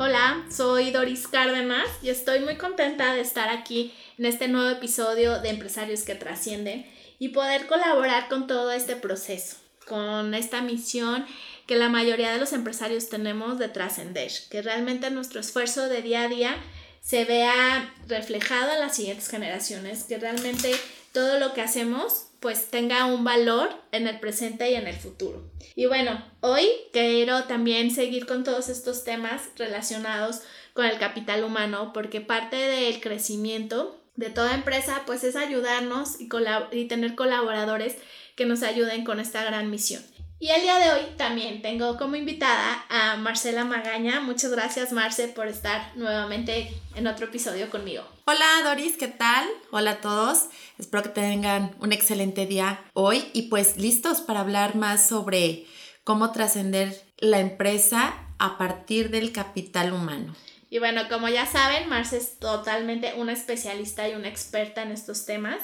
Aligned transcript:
Hola, 0.00 0.44
soy 0.48 0.92
Doris 0.92 1.26
Cárdenas 1.26 1.88
y 2.02 2.10
estoy 2.10 2.38
muy 2.38 2.56
contenta 2.56 3.14
de 3.14 3.20
estar 3.20 3.48
aquí 3.48 3.92
en 4.16 4.26
este 4.26 4.46
nuevo 4.46 4.70
episodio 4.70 5.40
de 5.40 5.48
Empresarios 5.48 6.04
que 6.04 6.14
Trascienden 6.14 6.86
y 7.18 7.30
poder 7.30 7.66
colaborar 7.66 8.28
con 8.28 8.46
todo 8.46 8.70
este 8.70 8.94
proceso, 8.94 9.56
con 9.88 10.34
esta 10.34 10.62
misión 10.62 11.26
que 11.66 11.74
la 11.74 11.88
mayoría 11.88 12.30
de 12.30 12.38
los 12.38 12.52
empresarios 12.52 13.08
tenemos 13.08 13.58
de 13.58 13.70
trascender, 13.70 14.30
que 14.48 14.62
realmente 14.62 15.10
nuestro 15.10 15.40
esfuerzo 15.40 15.88
de 15.88 16.00
día 16.00 16.22
a 16.22 16.28
día 16.28 16.56
se 17.00 17.24
vea 17.24 17.92
reflejado 18.06 18.74
en 18.74 18.80
las 18.80 18.94
siguientes 18.94 19.28
generaciones, 19.28 20.04
que 20.04 20.18
realmente 20.18 20.70
todo 21.12 21.38
lo 21.38 21.54
que 21.54 21.60
hacemos 21.60 22.26
pues 22.40 22.70
tenga 22.70 23.06
un 23.06 23.24
valor 23.24 23.68
en 23.90 24.06
el 24.06 24.20
presente 24.20 24.70
y 24.70 24.74
en 24.74 24.86
el 24.86 24.94
futuro. 24.94 25.42
Y 25.74 25.86
bueno, 25.86 26.24
hoy 26.40 26.68
quiero 26.92 27.44
también 27.44 27.90
seguir 27.90 28.26
con 28.26 28.44
todos 28.44 28.68
estos 28.68 29.04
temas 29.04 29.42
relacionados 29.56 30.42
con 30.72 30.86
el 30.86 30.98
capital 30.98 31.42
humano 31.42 31.92
porque 31.92 32.20
parte 32.20 32.56
del 32.56 33.00
crecimiento 33.00 34.00
de 34.14 34.30
toda 34.30 34.54
empresa 34.54 35.02
pues 35.06 35.24
es 35.24 35.36
ayudarnos 35.36 36.20
y, 36.20 36.28
y 36.72 36.84
tener 36.86 37.14
colaboradores 37.14 37.96
que 38.36 38.46
nos 38.46 38.62
ayuden 38.62 39.04
con 39.04 39.18
esta 39.18 39.44
gran 39.44 39.70
misión. 39.70 40.02
Y 40.40 40.50
el 40.50 40.62
día 40.62 40.78
de 40.78 40.92
hoy 40.92 41.00
también 41.16 41.62
tengo 41.62 41.96
como 41.96 42.14
invitada 42.14 42.84
a 42.88 43.16
Marcela 43.16 43.64
Magaña. 43.64 44.20
Muchas 44.20 44.52
gracias 44.52 44.92
Marce 44.92 45.26
por 45.26 45.48
estar 45.48 45.90
nuevamente 45.96 46.72
en 46.94 47.08
otro 47.08 47.26
episodio 47.26 47.68
conmigo. 47.70 48.04
Hola 48.24 48.46
Doris, 48.62 48.96
¿qué 48.96 49.08
tal? 49.08 49.48
Hola 49.72 49.92
a 49.92 50.00
todos. 50.00 50.44
Espero 50.78 51.02
que 51.02 51.08
tengan 51.08 51.74
un 51.80 51.92
excelente 51.92 52.46
día 52.46 52.84
hoy 52.92 53.28
y 53.32 53.48
pues 53.48 53.78
listos 53.78 54.20
para 54.20 54.38
hablar 54.38 54.76
más 54.76 55.08
sobre 55.08 55.66
cómo 56.04 56.30
trascender 56.30 57.02
la 57.18 57.40
empresa 57.40 58.14
a 58.38 58.58
partir 58.58 59.10
del 59.10 59.32
capital 59.32 59.92
humano. 59.92 60.36
Y 60.70 60.78
bueno, 60.78 61.08
como 61.08 61.28
ya 61.28 61.46
saben, 61.46 61.88
Marce 61.88 62.18
es 62.18 62.38
totalmente 62.38 63.14
una 63.14 63.32
especialista 63.32 64.08
y 64.08 64.14
una 64.14 64.28
experta 64.28 64.82
en 64.82 64.92
estos 64.92 65.24
temas. 65.24 65.58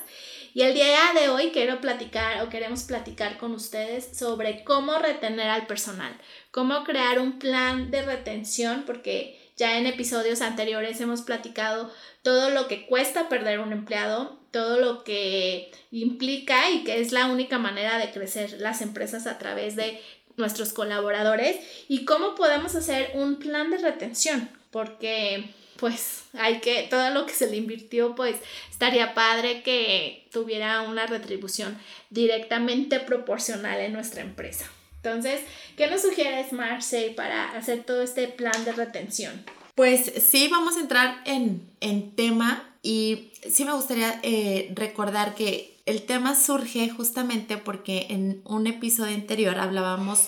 Y 0.54 0.62
el 0.62 0.72
día 0.72 1.00
de 1.20 1.28
hoy 1.30 1.50
quiero 1.50 1.80
platicar 1.80 2.40
o 2.42 2.48
queremos 2.48 2.84
platicar 2.84 3.38
con 3.38 3.52
ustedes 3.52 4.16
sobre 4.16 4.62
cómo 4.62 4.96
retener 5.00 5.50
al 5.50 5.66
personal, 5.66 6.16
cómo 6.52 6.84
crear 6.84 7.18
un 7.18 7.40
plan 7.40 7.90
de 7.90 8.02
retención, 8.02 8.84
porque 8.86 9.36
ya 9.56 9.78
en 9.78 9.88
episodios 9.88 10.42
anteriores 10.42 11.00
hemos 11.00 11.22
platicado 11.22 11.92
todo 12.22 12.50
lo 12.50 12.68
que 12.68 12.86
cuesta 12.86 13.28
perder 13.28 13.58
un 13.58 13.72
empleado, 13.72 14.38
todo 14.52 14.78
lo 14.78 15.02
que 15.02 15.72
implica 15.90 16.70
y 16.70 16.84
que 16.84 17.00
es 17.00 17.10
la 17.10 17.26
única 17.26 17.58
manera 17.58 17.98
de 17.98 18.12
crecer 18.12 18.60
las 18.60 18.80
empresas 18.80 19.26
a 19.26 19.38
través 19.38 19.74
de 19.74 20.00
nuestros 20.36 20.72
colaboradores 20.72 21.58
y 21.88 22.04
cómo 22.04 22.36
podemos 22.36 22.76
hacer 22.76 23.10
un 23.14 23.40
plan 23.40 23.72
de 23.72 23.78
retención, 23.78 24.48
porque 24.70 25.52
pues 25.78 26.24
hay 26.34 26.60
que, 26.60 26.86
todo 26.88 27.10
lo 27.10 27.26
que 27.26 27.34
se 27.34 27.50
le 27.50 27.56
invirtió, 27.56 28.14
pues 28.14 28.36
estaría 28.70 29.14
padre 29.14 29.62
que 29.62 30.26
tuviera 30.32 30.82
una 30.82 31.06
retribución 31.06 31.78
directamente 32.10 33.00
proporcional 33.00 33.80
en 33.80 33.92
nuestra 33.92 34.22
empresa. 34.22 34.70
Entonces, 34.96 35.40
¿qué 35.76 35.86
nos 35.88 36.02
sugieres, 36.02 36.52
Marce, 36.52 37.12
para 37.14 37.50
hacer 37.56 37.84
todo 37.84 38.02
este 38.02 38.26
plan 38.26 38.64
de 38.64 38.72
retención? 38.72 39.44
Pues 39.74 40.12
sí, 40.26 40.48
vamos 40.48 40.76
a 40.76 40.80
entrar 40.80 41.20
en, 41.26 41.68
en 41.80 42.12
tema 42.12 42.70
y 42.82 43.32
sí 43.50 43.64
me 43.64 43.72
gustaría 43.72 44.20
eh, 44.22 44.72
recordar 44.74 45.34
que 45.34 45.74
el 45.86 46.02
tema 46.02 46.34
surge 46.34 46.88
justamente 46.88 47.56
porque 47.56 48.06
en 48.10 48.40
un 48.44 48.66
episodio 48.66 49.14
anterior 49.14 49.58
hablábamos 49.58 50.26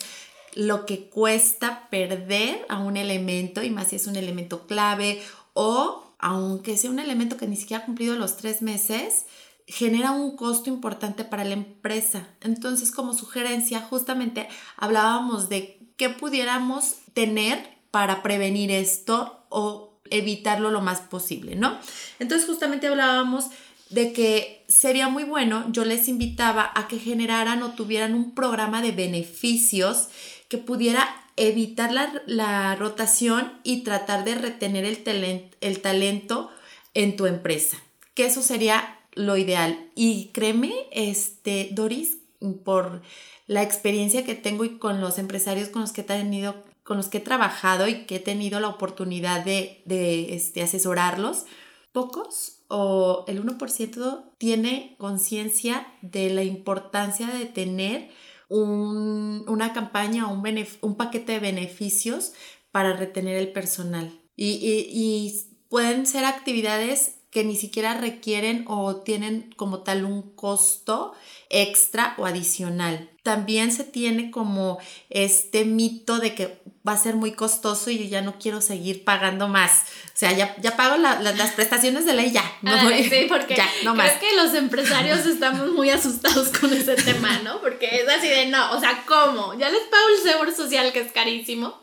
lo 0.57 0.87
que 0.87 1.09
cuesta 1.11 1.89
perder 1.91 2.65
a 2.69 2.79
un 2.79 2.97
elemento, 2.97 3.63
y 3.63 3.71
más 3.71 3.89
si 3.89 3.97
es 3.97 4.07
un 4.07 4.17
elemento 4.17 4.67
clave 4.67 5.23
o 5.53 6.03
aunque 6.19 6.79
sea 6.79 6.91
un 6.91 6.99
elemento 6.99 7.37
que 7.37 7.47
ni 7.47 7.57
siquiera 7.57 7.83
ha 7.83 7.87
cumplido 7.87 8.17
los 8.17 8.39
tres 8.39 8.63
meses, 8.63 9.27
genera 9.67 10.13
un 10.13 10.35
costo 10.35 10.71
importante 10.71 11.25
para 11.25 11.45
la 11.45 11.53
empresa. 11.53 12.27
Entonces, 12.41 12.91
como 12.91 13.13
sugerencia, 13.13 13.81
justamente 13.81 14.49
hablábamos 14.79 15.51
de 15.51 15.79
qué 15.99 16.09
pudiéramos 16.09 16.97
tener 17.13 17.69
para 17.91 18.23
prevenir 18.23 18.71
esto 18.71 19.45
o 19.51 19.99
evitarlo 20.09 20.71
lo 20.71 20.81
más 20.81 21.01
posible, 21.01 21.55
¿no? 21.55 21.77
Entonces, 22.19 22.47
justamente 22.47 22.87
hablábamos 22.87 23.47
de 23.91 24.13
que 24.13 24.65
sería 24.69 25.09
muy 25.09 25.25
bueno, 25.25 25.67
yo 25.71 25.85
les 25.85 26.09
invitaba 26.09 26.73
a 26.75 26.89
que 26.89 26.99
generaran 26.99 27.63
o 27.63 27.71
tuvieran 27.71 28.15
un 28.15 28.35
programa 28.35 28.83
de 28.83 28.93
beneficios 28.93 30.09
que 30.49 30.59
pudiera 30.59 31.09
evitar 31.37 31.93
la, 32.27 32.77
rotación 32.77 33.53
y 33.63 33.83
tratar 33.83 34.25
de 34.25 34.35
retener 34.37 34.85
el, 34.85 35.51
el 35.61 35.81
talento 35.81 36.51
en 36.95 37.17
tu 37.17 37.27
empresa, 37.27 37.77
que 38.15 38.27
eso 38.27 38.43
sería 38.43 39.01
lo 39.13 39.37
ideal. 39.37 39.91
Y 39.95 40.31
créeme, 40.33 40.73
este, 40.93 41.71
Doris, 41.73 42.19
por 42.65 43.03
la 43.47 43.63
experiencia 43.63 44.25
que 44.25 44.35
tengo 44.35 44.65
y 44.65 44.79
con 44.79 45.01
los 45.01 45.19
empresarios 45.19 45.69
con 45.69 45.83
los 45.83 45.93
que 45.93 46.03
he 46.03 46.05
tenido, 46.05 46.57
con 46.85 46.97
los 46.97 47.09
que 47.09 47.19
he 47.19 47.23
trabajado 47.23 47.89
y 47.89 48.05
que 48.07 48.17
he 48.17 48.21
tenido 48.21 48.61
la 48.61 48.69
oportunidad 48.69 49.45
de, 49.45 49.83
de 49.85 50.35
este, 50.35 50.63
asesorarlos, 50.63 51.45
pocos 51.93 52.59
o 52.69 53.25
el 53.29 53.45
1% 53.45 54.25
tiene 54.39 54.97
conciencia 54.99 55.87
de 56.03 56.31
la 56.31 56.43
importancia 56.43 57.29
de 57.29 57.47
tener 57.47 58.11
una 58.49 59.73
campaña 59.73 60.29
o 60.29 60.35
un, 60.35 60.45
un, 60.81 60.97
paquete 60.97 61.33
de 61.33 61.39
beneficios 61.41 62.33
para 62.71 62.97
retener 62.97 63.37
el 63.37 63.53
personal. 63.53 64.21
Y, 64.37 65.43
pueden 65.69 66.07
ser 66.07 66.25
actividades 66.25 67.16
que 67.37 67.45
ni 67.45 67.55
siquiera 67.55 67.93
requieren 67.93 68.65
o 68.67 68.97
tienen 68.97 69.53
como 69.57 69.81
tal 69.81 70.07
un 70.07 70.35
costo 70.35 71.13
extra 71.51 72.15
o 72.17 72.25
adicional. 72.25 73.11
También 73.23 73.73
se 73.73 73.85
tiene 73.85 74.31
como 74.31 74.79
este 75.11 75.67
mito 75.67 76.19
de 76.19 76.35
que 76.35 76.63
va 76.89 76.93
a 76.93 76.97
ser 76.97 77.15
muy 77.15 77.33
costoso 77.33 77.91
y 77.91 77.99
yo 77.99 78.05
ya 78.07 78.23
no 78.23 78.39
quiero 78.39 78.63
seguir 78.63 79.05
pagando 79.05 79.49
más. 79.49 79.83
O 80.07 80.17
sea, 80.19 80.33
ya, 80.33 80.57
ya 80.63 80.79
pago 80.79 80.97
las 80.97 81.53
prestaciones 81.53 82.07
de 82.07 82.15
ley, 82.15 82.31
ya. 82.31 82.51
No 82.63 82.73
sí, 82.89 83.27
porque 83.29 83.55
no 83.85 83.93
creo 83.93 84.19
que 84.19 84.35
los 84.35 84.55
empresarios 84.55 85.27
estamos 85.27 85.73
muy 85.73 85.91
asustados 85.91 86.49
con 86.59 86.73
ese 86.73 86.95
tema, 86.95 87.41
¿no? 87.41 87.61
Porque 87.61 87.97
es 87.97 88.09
así 88.09 88.29
de, 88.29 88.47
no, 88.47 88.73
o 88.73 88.81
sea, 88.81 89.05
¿cómo? 89.07 89.53
Ya 89.59 89.69
les 89.69 89.83
pago 89.83 90.09
el 90.17 90.23
seguro 90.23 90.53
social 90.53 90.91
que 90.91 91.01
es 91.01 91.13
carísimo 91.13 91.83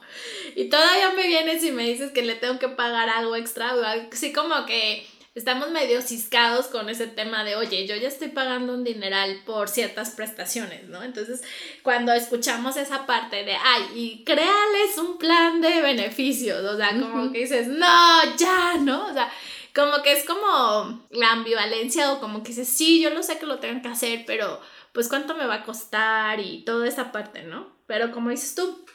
y 0.55 0.65
todavía 0.65 1.11
me 1.11 1.27
vienes 1.27 1.63
y 1.63 1.71
me 1.71 1.83
dices 1.83 2.11
que 2.11 2.21
le 2.21 2.35
tengo 2.35 2.59
que 2.59 2.69
pagar 2.69 3.09
algo 3.09 3.35
extra, 3.35 3.73
así 4.11 4.33
como 4.33 4.65
que 4.65 5.05
estamos 5.35 5.71
medio 5.71 6.01
ciscados 6.01 6.67
con 6.67 6.89
ese 6.89 7.07
tema 7.07 7.43
de, 7.43 7.55
oye, 7.55 7.87
yo 7.87 7.95
ya 7.95 8.07
estoy 8.07 8.29
pagando 8.29 8.73
un 8.73 8.83
dineral 8.83 9.41
por 9.45 9.67
ciertas 9.67 10.11
prestaciones, 10.11 10.87
¿no? 10.89 11.01
Entonces, 11.03 11.41
cuando 11.81 12.13
escuchamos 12.13 12.77
esa 12.77 13.05
parte 13.05 13.43
de, 13.43 13.55
ay, 13.55 13.83
y 13.95 14.23
créales 14.23 14.97
un 14.97 15.17
plan 15.17 15.59
de 15.61 15.81
beneficios, 15.81 16.63
o 16.63 16.77
sea, 16.77 16.91
como 16.99 17.31
que 17.31 17.39
dices, 17.39 17.67
no, 17.67 18.35
ya, 18.37 18.75
¿no? 18.79 19.07
O 19.07 19.13
sea, 19.13 19.31
como 19.73 20.03
que 20.03 20.11
es 20.11 20.23
como 20.25 21.07
la 21.09 21.31
ambivalencia 21.31 22.11
o 22.11 22.19
como 22.19 22.43
que 22.43 22.49
dices, 22.49 22.69
sí, 22.69 23.01
yo 23.01 23.09
lo 23.09 23.23
sé 23.23 23.39
que 23.39 23.47
lo 23.47 23.59
tengo 23.59 23.81
que 23.81 23.87
hacer, 23.87 24.23
pero 24.27 24.61
pues 24.91 25.09
cuánto 25.09 25.33
me 25.33 25.47
va 25.47 25.55
a 25.55 25.63
costar 25.63 26.39
y 26.39 26.63
toda 26.63 26.87
esa 26.87 27.11
parte, 27.11 27.41
¿no? 27.41 27.73
Pero 27.87 28.11
como 28.11 28.29
dices 28.29 28.53
tú, 28.53 28.85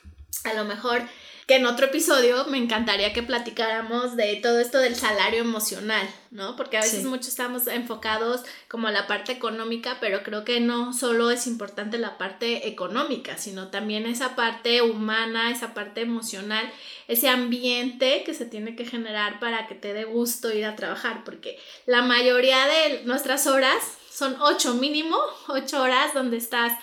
a 0.44 0.54
lo 0.54 0.64
mejor 0.64 1.02
que 1.48 1.56
en 1.56 1.64
otro 1.64 1.86
episodio 1.86 2.44
me 2.48 2.58
encantaría 2.58 3.14
que 3.14 3.22
platicáramos 3.22 4.16
de 4.16 4.36
todo 4.36 4.60
esto 4.60 4.80
del 4.80 4.94
salario 4.94 5.40
emocional, 5.40 6.06
¿no? 6.30 6.56
Porque 6.56 6.76
a 6.76 6.82
veces 6.82 7.06
muchos 7.06 7.28
estamos 7.28 7.66
enfocados 7.68 8.42
como 8.68 8.86
a 8.86 8.92
la 8.92 9.06
parte 9.06 9.32
económica, 9.32 9.96
pero 9.98 10.22
creo 10.22 10.44
que 10.44 10.60
no 10.60 10.92
solo 10.92 11.30
es 11.30 11.46
importante 11.46 11.96
la 11.96 12.18
parte 12.18 12.68
económica, 12.68 13.38
sino 13.38 13.68
también 13.68 14.04
esa 14.04 14.36
parte 14.36 14.82
humana, 14.82 15.50
esa 15.50 15.72
parte 15.72 16.02
emocional, 16.02 16.70
ese 17.08 17.30
ambiente 17.30 18.24
que 18.24 18.34
se 18.34 18.44
tiene 18.44 18.76
que 18.76 18.84
generar 18.84 19.40
para 19.40 19.66
que 19.68 19.74
te 19.74 19.94
dé 19.94 20.04
gusto 20.04 20.52
ir 20.52 20.66
a 20.66 20.76
trabajar, 20.76 21.24
porque 21.24 21.58
la 21.86 22.02
mayoría 22.02 22.66
de 22.66 23.04
nuestras 23.04 23.46
horas 23.46 23.82
son 24.12 24.36
ocho 24.42 24.74
mínimo, 24.74 25.16
ocho 25.48 25.80
horas 25.80 26.12
donde 26.12 26.36
estás 26.36 26.74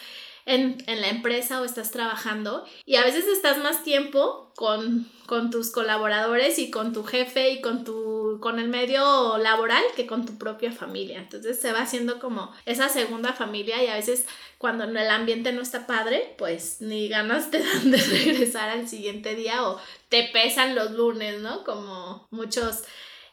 en, 0.46 0.78
la 0.88 1.10
empresa 1.10 1.62
o 1.62 1.66
estás 1.66 1.92
trabajando 1.92 2.66
y 2.86 2.96
a 2.96 3.04
veces 3.04 3.26
estás 3.28 3.58
más 3.58 3.84
tiempo 3.84 4.52
con, 4.56 5.10
con 5.26 5.50
tus 5.50 5.72
colaboradores 5.72 6.60
y 6.60 6.70
con 6.70 6.94
tu 6.94 7.04
jefe 7.04 7.52
y 7.52 7.62
con 7.62 7.84
tu 7.84 8.16
con 8.40 8.60
el 8.60 8.68
medio 8.68 9.38
laboral 9.38 9.84
que 9.96 10.06
con 10.06 10.26
tu 10.26 10.38
propia 10.38 10.72
familia. 10.72 11.20
Entonces 11.20 11.60
se 11.60 11.72
va 11.72 11.82
haciendo 11.82 12.20
como 12.20 12.52
esa 12.66 12.90
segunda 12.90 13.34
familia 13.34 13.84
y 13.84 13.88
a 13.88 13.96
veces 13.96 14.26
cuando 14.58 14.84
el 14.84 14.98
ambiente 14.98 15.52
no 15.52 15.62
está 15.62 15.88
padre, 15.88 16.36
pues 16.38 16.82
ni 16.82 17.08
ganas 17.08 17.52
te 17.52 17.60
dan 17.60 17.92
de 17.92 17.98
regresar 18.26 18.70
al 18.70 18.88
siguiente 18.88 19.36
día 19.36 19.68
o 19.68 19.80
te 20.10 20.30
pesan 20.32 20.76
los 20.76 20.92
lunes, 20.92 21.40
¿no? 21.42 21.64
Como 21.64 22.28
muchos 22.32 22.84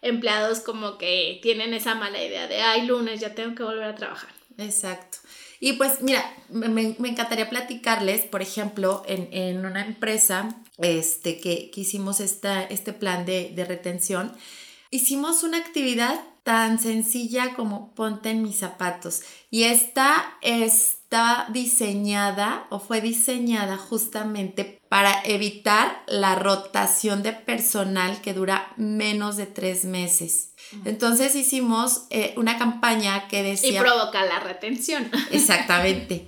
empleados 0.03 0.61
como 0.61 0.99
que 0.99 1.39
tienen 1.43 1.75
esa 1.75 1.95
mala 1.95 2.23
idea 2.23 2.49
de, 2.49 2.61
ay, 2.61 2.87
lunes 2.87 3.21
ya 3.21 3.35
tengo 3.35 3.55
que 3.55 3.63
volver 3.63 3.85
a 3.85 3.95
trabajar. 3.95 4.31
Exacto. 4.59 5.19
Y 5.65 5.75
pues 5.75 6.03
mira, 6.03 6.25
me, 6.49 6.97
encantaría 6.99 7.49
platicarles, 7.49 8.23
por 8.23 8.43
ejemplo, 8.43 9.05
en, 9.07 9.65
una 9.65 9.87
empresa 9.87 10.49
este, 10.79 11.39
que, 11.39 11.71
hicimos 11.77 12.19
esta, 12.19 12.65
este 12.65 12.93
plan 12.93 13.25
de, 13.25 13.53
de 13.55 13.65
retención, 13.65 14.33
hicimos 14.91 15.45
una 15.45 15.59
actividad 15.59 16.21
tan 16.43 16.81
sencilla 16.81 17.55
como 17.55 17.95
ponte 17.95 18.31
en 18.31 18.43
mis 18.43 18.57
zapatos. 18.57 19.23
Y 19.53 19.63
esta 19.63 20.37
está 20.41 21.47
diseñada 21.53 22.67
o 22.71 22.81
fue 22.81 23.01
diseñada 23.01 23.77
justamente 23.77 24.81
para 24.89 25.23
evitar 25.23 26.03
la 26.09 26.35
rotación 26.35 27.23
de 27.23 27.35
personal 27.35 28.21
que 28.21 28.35
dura 28.35 28.73
menos 28.77 29.37
de 29.37 29.47
tres 29.47 29.85
meses. 29.85 30.52
Entonces 30.85 31.35
hicimos 31.35 32.03
eh, 32.11 32.35
una 32.37 32.59
campaña 32.59 33.29
que 33.29 33.43
decía... 33.43 33.79
Y 33.79 33.83
provoca 33.83 34.25
la 34.25 34.41
retención. 34.41 35.11
Exactamente. 35.31 36.27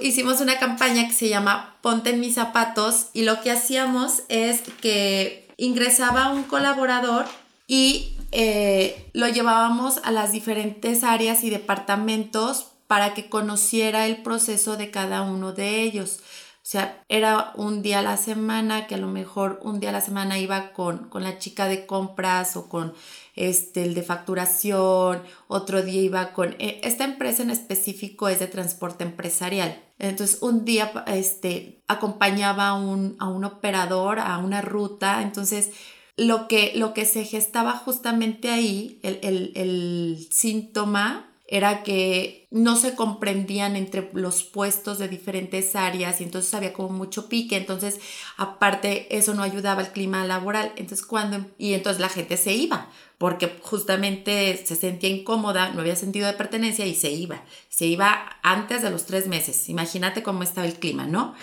hicimos 0.00 0.40
una 0.40 0.58
campaña 0.58 1.06
que 1.06 1.14
se 1.14 1.28
llama 1.28 1.76
Ponte 1.82 2.10
en 2.10 2.20
mis 2.20 2.34
zapatos 2.34 3.06
y 3.12 3.22
lo 3.22 3.40
que 3.40 3.50
hacíamos 3.50 4.22
es 4.28 4.62
que 4.80 5.48
ingresaba 5.56 6.32
un 6.32 6.44
colaborador 6.44 7.26
y 7.66 8.14
eh, 8.32 9.08
lo 9.12 9.28
llevábamos 9.28 10.00
a 10.02 10.10
las 10.10 10.32
diferentes 10.32 11.04
áreas 11.04 11.44
y 11.44 11.50
departamentos 11.50 12.66
para 12.86 13.14
que 13.14 13.28
conociera 13.28 14.06
el 14.06 14.22
proceso 14.22 14.76
de 14.76 14.90
cada 14.90 15.22
uno 15.22 15.52
de 15.52 15.82
ellos. 15.82 16.20
O 16.64 16.66
sea, 16.66 17.02
era 17.08 17.52
un 17.56 17.82
día 17.82 17.98
a 17.98 18.02
la 18.02 18.16
semana, 18.16 18.86
que 18.86 18.94
a 18.94 18.98
lo 18.98 19.08
mejor 19.08 19.60
un 19.62 19.80
día 19.80 19.90
a 19.90 19.92
la 19.92 20.00
semana 20.00 20.38
iba 20.38 20.72
con, 20.72 21.08
con 21.10 21.22
la 21.22 21.38
chica 21.38 21.66
de 21.66 21.86
compras 21.86 22.56
o 22.56 22.68
con 22.68 22.94
este, 23.34 23.82
el 23.82 23.94
de 23.94 24.02
facturación, 24.02 25.22
otro 25.48 25.82
día 25.82 26.00
iba 26.00 26.32
con... 26.32 26.54
Eh, 26.58 26.80
esta 26.84 27.04
empresa 27.04 27.42
en 27.42 27.50
específico 27.50 28.28
es 28.28 28.38
de 28.38 28.46
transporte 28.46 29.04
empresarial. 29.04 29.82
Entonces, 29.98 30.42
un 30.42 30.64
día 30.64 31.04
este, 31.06 31.82
acompañaba 31.88 32.68
a 32.68 32.74
un, 32.74 33.16
a 33.18 33.28
un 33.28 33.44
operador, 33.44 34.18
a 34.18 34.38
una 34.38 34.60
ruta. 34.60 35.22
Entonces, 35.22 35.70
lo 36.16 36.46
que, 36.48 36.72
lo 36.76 36.94
que 36.94 37.06
se 37.06 37.24
gestaba 37.24 37.72
justamente 37.72 38.50
ahí, 38.50 39.00
el, 39.02 39.18
el, 39.22 39.52
el 39.56 40.28
síntoma 40.30 41.33
era 41.46 41.82
que 41.82 42.46
no 42.50 42.76
se 42.76 42.94
comprendían 42.94 43.76
entre 43.76 44.08
los 44.14 44.44
puestos 44.44 44.98
de 44.98 45.08
diferentes 45.08 45.76
áreas 45.76 46.20
y 46.20 46.24
entonces 46.24 46.54
había 46.54 46.72
como 46.72 46.88
mucho 46.88 47.28
pique, 47.28 47.56
entonces 47.56 48.00
aparte 48.38 49.14
eso 49.14 49.34
no 49.34 49.42
ayudaba 49.42 49.82
al 49.82 49.92
clima 49.92 50.24
laboral, 50.24 50.72
entonces 50.76 51.04
cuando 51.04 51.44
y 51.58 51.74
entonces 51.74 52.00
la 52.00 52.08
gente 52.08 52.38
se 52.38 52.54
iba 52.54 52.88
porque 53.18 53.58
justamente 53.62 54.56
se 54.64 54.74
sentía 54.74 55.10
incómoda, 55.10 55.70
no 55.70 55.80
había 55.80 55.96
sentido 55.96 56.26
de 56.26 56.32
pertenencia 56.32 56.86
y 56.86 56.94
se 56.94 57.10
iba, 57.10 57.44
se 57.68 57.86
iba 57.86 58.38
antes 58.42 58.80
de 58.82 58.90
los 58.90 59.04
tres 59.04 59.26
meses, 59.26 59.68
imagínate 59.68 60.22
cómo 60.22 60.42
estaba 60.42 60.66
el 60.66 60.74
clima, 60.74 61.06
¿no? 61.06 61.34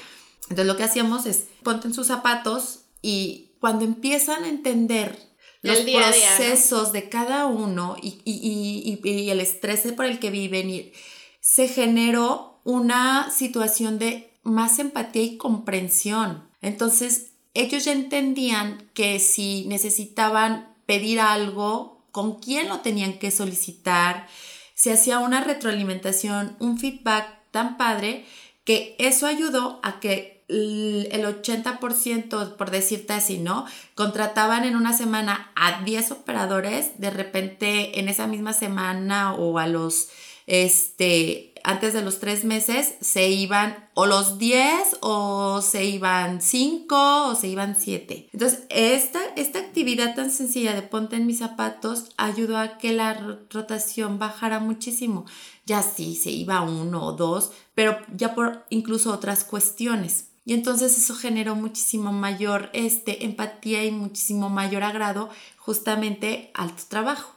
Entonces 0.43 0.65
lo 0.65 0.77
que 0.77 0.83
hacíamos 0.83 1.27
es 1.27 1.45
ponte 1.63 1.87
en 1.87 1.93
sus 1.93 2.07
zapatos 2.07 2.85
y 3.03 3.51
cuando 3.59 3.85
empiezan 3.85 4.43
a 4.43 4.49
entender 4.49 5.30
los 5.61 5.79
procesos 5.79 6.91
de 6.91 7.09
cada 7.09 7.45
uno 7.45 7.95
y, 8.01 8.99
el 9.29 9.39
estrés 9.39 9.91
por 9.93 10.05
el 10.05 10.19
que 10.19 10.31
viven. 10.31 10.69
Y 10.69 10.91
se 11.39 11.67
generó 11.67 12.59
una 12.63 13.31
situación 13.31 13.99
de 13.99 14.31
más 14.43 14.79
empatía 14.79 15.23
y 15.23 15.37
comprensión. 15.37 16.49
Entonces, 16.61 17.33
ellos 17.53 17.85
ya 17.85 17.91
entendían 17.91 18.89
que 18.93 19.19
si 19.19 19.65
necesitaban 19.67 20.75
pedir 20.85 21.19
algo, 21.19 22.05
con 22.11 22.39
quién 22.39 22.67
lo 22.67 22.79
tenían 22.79 23.19
que 23.19 23.31
solicitar, 23.31 24.27
se 24.73 24.91
hacía 24.91 25.19
una 25.19 25.43
retroalimentación, 25.43 26.55
un 26.59 26.77
feedback 26.77 27.39
tan 27.51 27.77
padre 27.77 28.25
que 28.63 28.95
eso 28.99 29.27
ayudó 29.27 29.79
a 29.83 29.99
que 29.99 30.40
el 30.51 31.23
80%, 31.23 32.55
por 32.55 32.71
decirte 32.71 33.13
así, 33.13 33.37
¿no? 33.37 33.65
Contrataban 33.95 34.65
en 34.65 34.75
una 34.75 34.93
semana 34.93 35.51
a 35.55 35.83
10 35.83 36.11
operadores, 36.11 36.99
de 36.99 37.09
repente 37.09 37.99
en 37.99 38.09
esa 38.09 38.27
misma 38.27 38.53
semana 38.53 39.33
o 39.33 39.57
a 39.59 39.67
los, 39.67 40.09
este, 40.47 41.53
antes 41.63 41.93
de 41.93 42.01
los 42.01 42.19
tres 42.19 42.43
meses, 42.43 42.95
se 43.01 43.29
iban 43.29 43.89
o 43.93 44.05
los 44.05 44.37
10 44.37 44.97
o 45.01 45.61
se 45.61 45.85
iban 45.85 46.41
5 46.41 47.27
o 47.27 47.35
se 47.35 47.47
iban 47.47 47.75
7. 47.79 48.29
Entonces, 48.33 48.63
esta, 48.69 49.19
esta 49.35 49.59
actividad 49.59 50.15
tan 50.15 50.31
sencilla 50.31 50.73
de 50.73 50.81
ponte 50.81 51.15
en 51.15 51.27
mis 51.27 51.39
zapatos 51.39 52.09
ayudó 52.17 52.57
a 52.57 52.77
que 52.77 52.91
la 52.91 53.37
rotación 53.49 54.19
bajara 54.19 54.59
muchísimo. 54.59 55.25
Ya 55.65 55.83
sí, 55.83 56.15
se 56.15 56.31
iba 56.31 56.61
uno 56.61 57.05
o 57.05 57.13
dos, 57.13 57.51
pero 57.75 57.97
ya 58.13 58.35
por 58.35 58.65
incluso 58.69 59.13
otras 59.13 59.43
cuestiones. 59.43 60.30
Y 60.45 60.53
entonces 60.53 60.97
eso 60.97 61.15
generó 61.15 61.55
muchísimo 61.55 62.11
mayor 62.11 62.69
este, 62.73 63.25
empatía 63.25 63.83
y 63.83 63.91
muchísimo 63.91 64.49
mayor 64.49 64.83
agrado 64.83 65.29
justamente 65.57 66.51
al 66.53 66.75
tu 66.75 66.83
trabajo. 66.87 67.35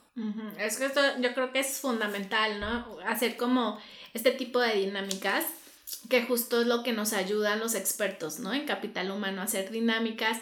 Es 0.59 0.79
que 0.79 0.87
esto 0.87 1.01
yo 1.21 1.35
creo 1.35 1.53
que 1.53 1.59
es 1.59 1.81
fundamental, 1.81 2.61
¿no? 2.61 2.87
Hacer 3.07 3.37
como 3.37 3.79
este 4.15 4.31
tipo 4.31 4.61
de 4.61 4.75
dinámicas, 4.77 5.45
que 6.09 6.23
justo 6.23 6.61
es 6.61 6.67
lo 6.67 6.83
que 6.83 6.93
nos 6.93 7.13
ayudan 7.13 7.59
los 7.59 7.75
expertos, 7.75 8.39
¿no? 8.39 8.55
En 8.55 8.65
capital 8.65 9.11
humano, 9.11 9.43
hacer 9.43 9.71
dinámicas 9.71 10.39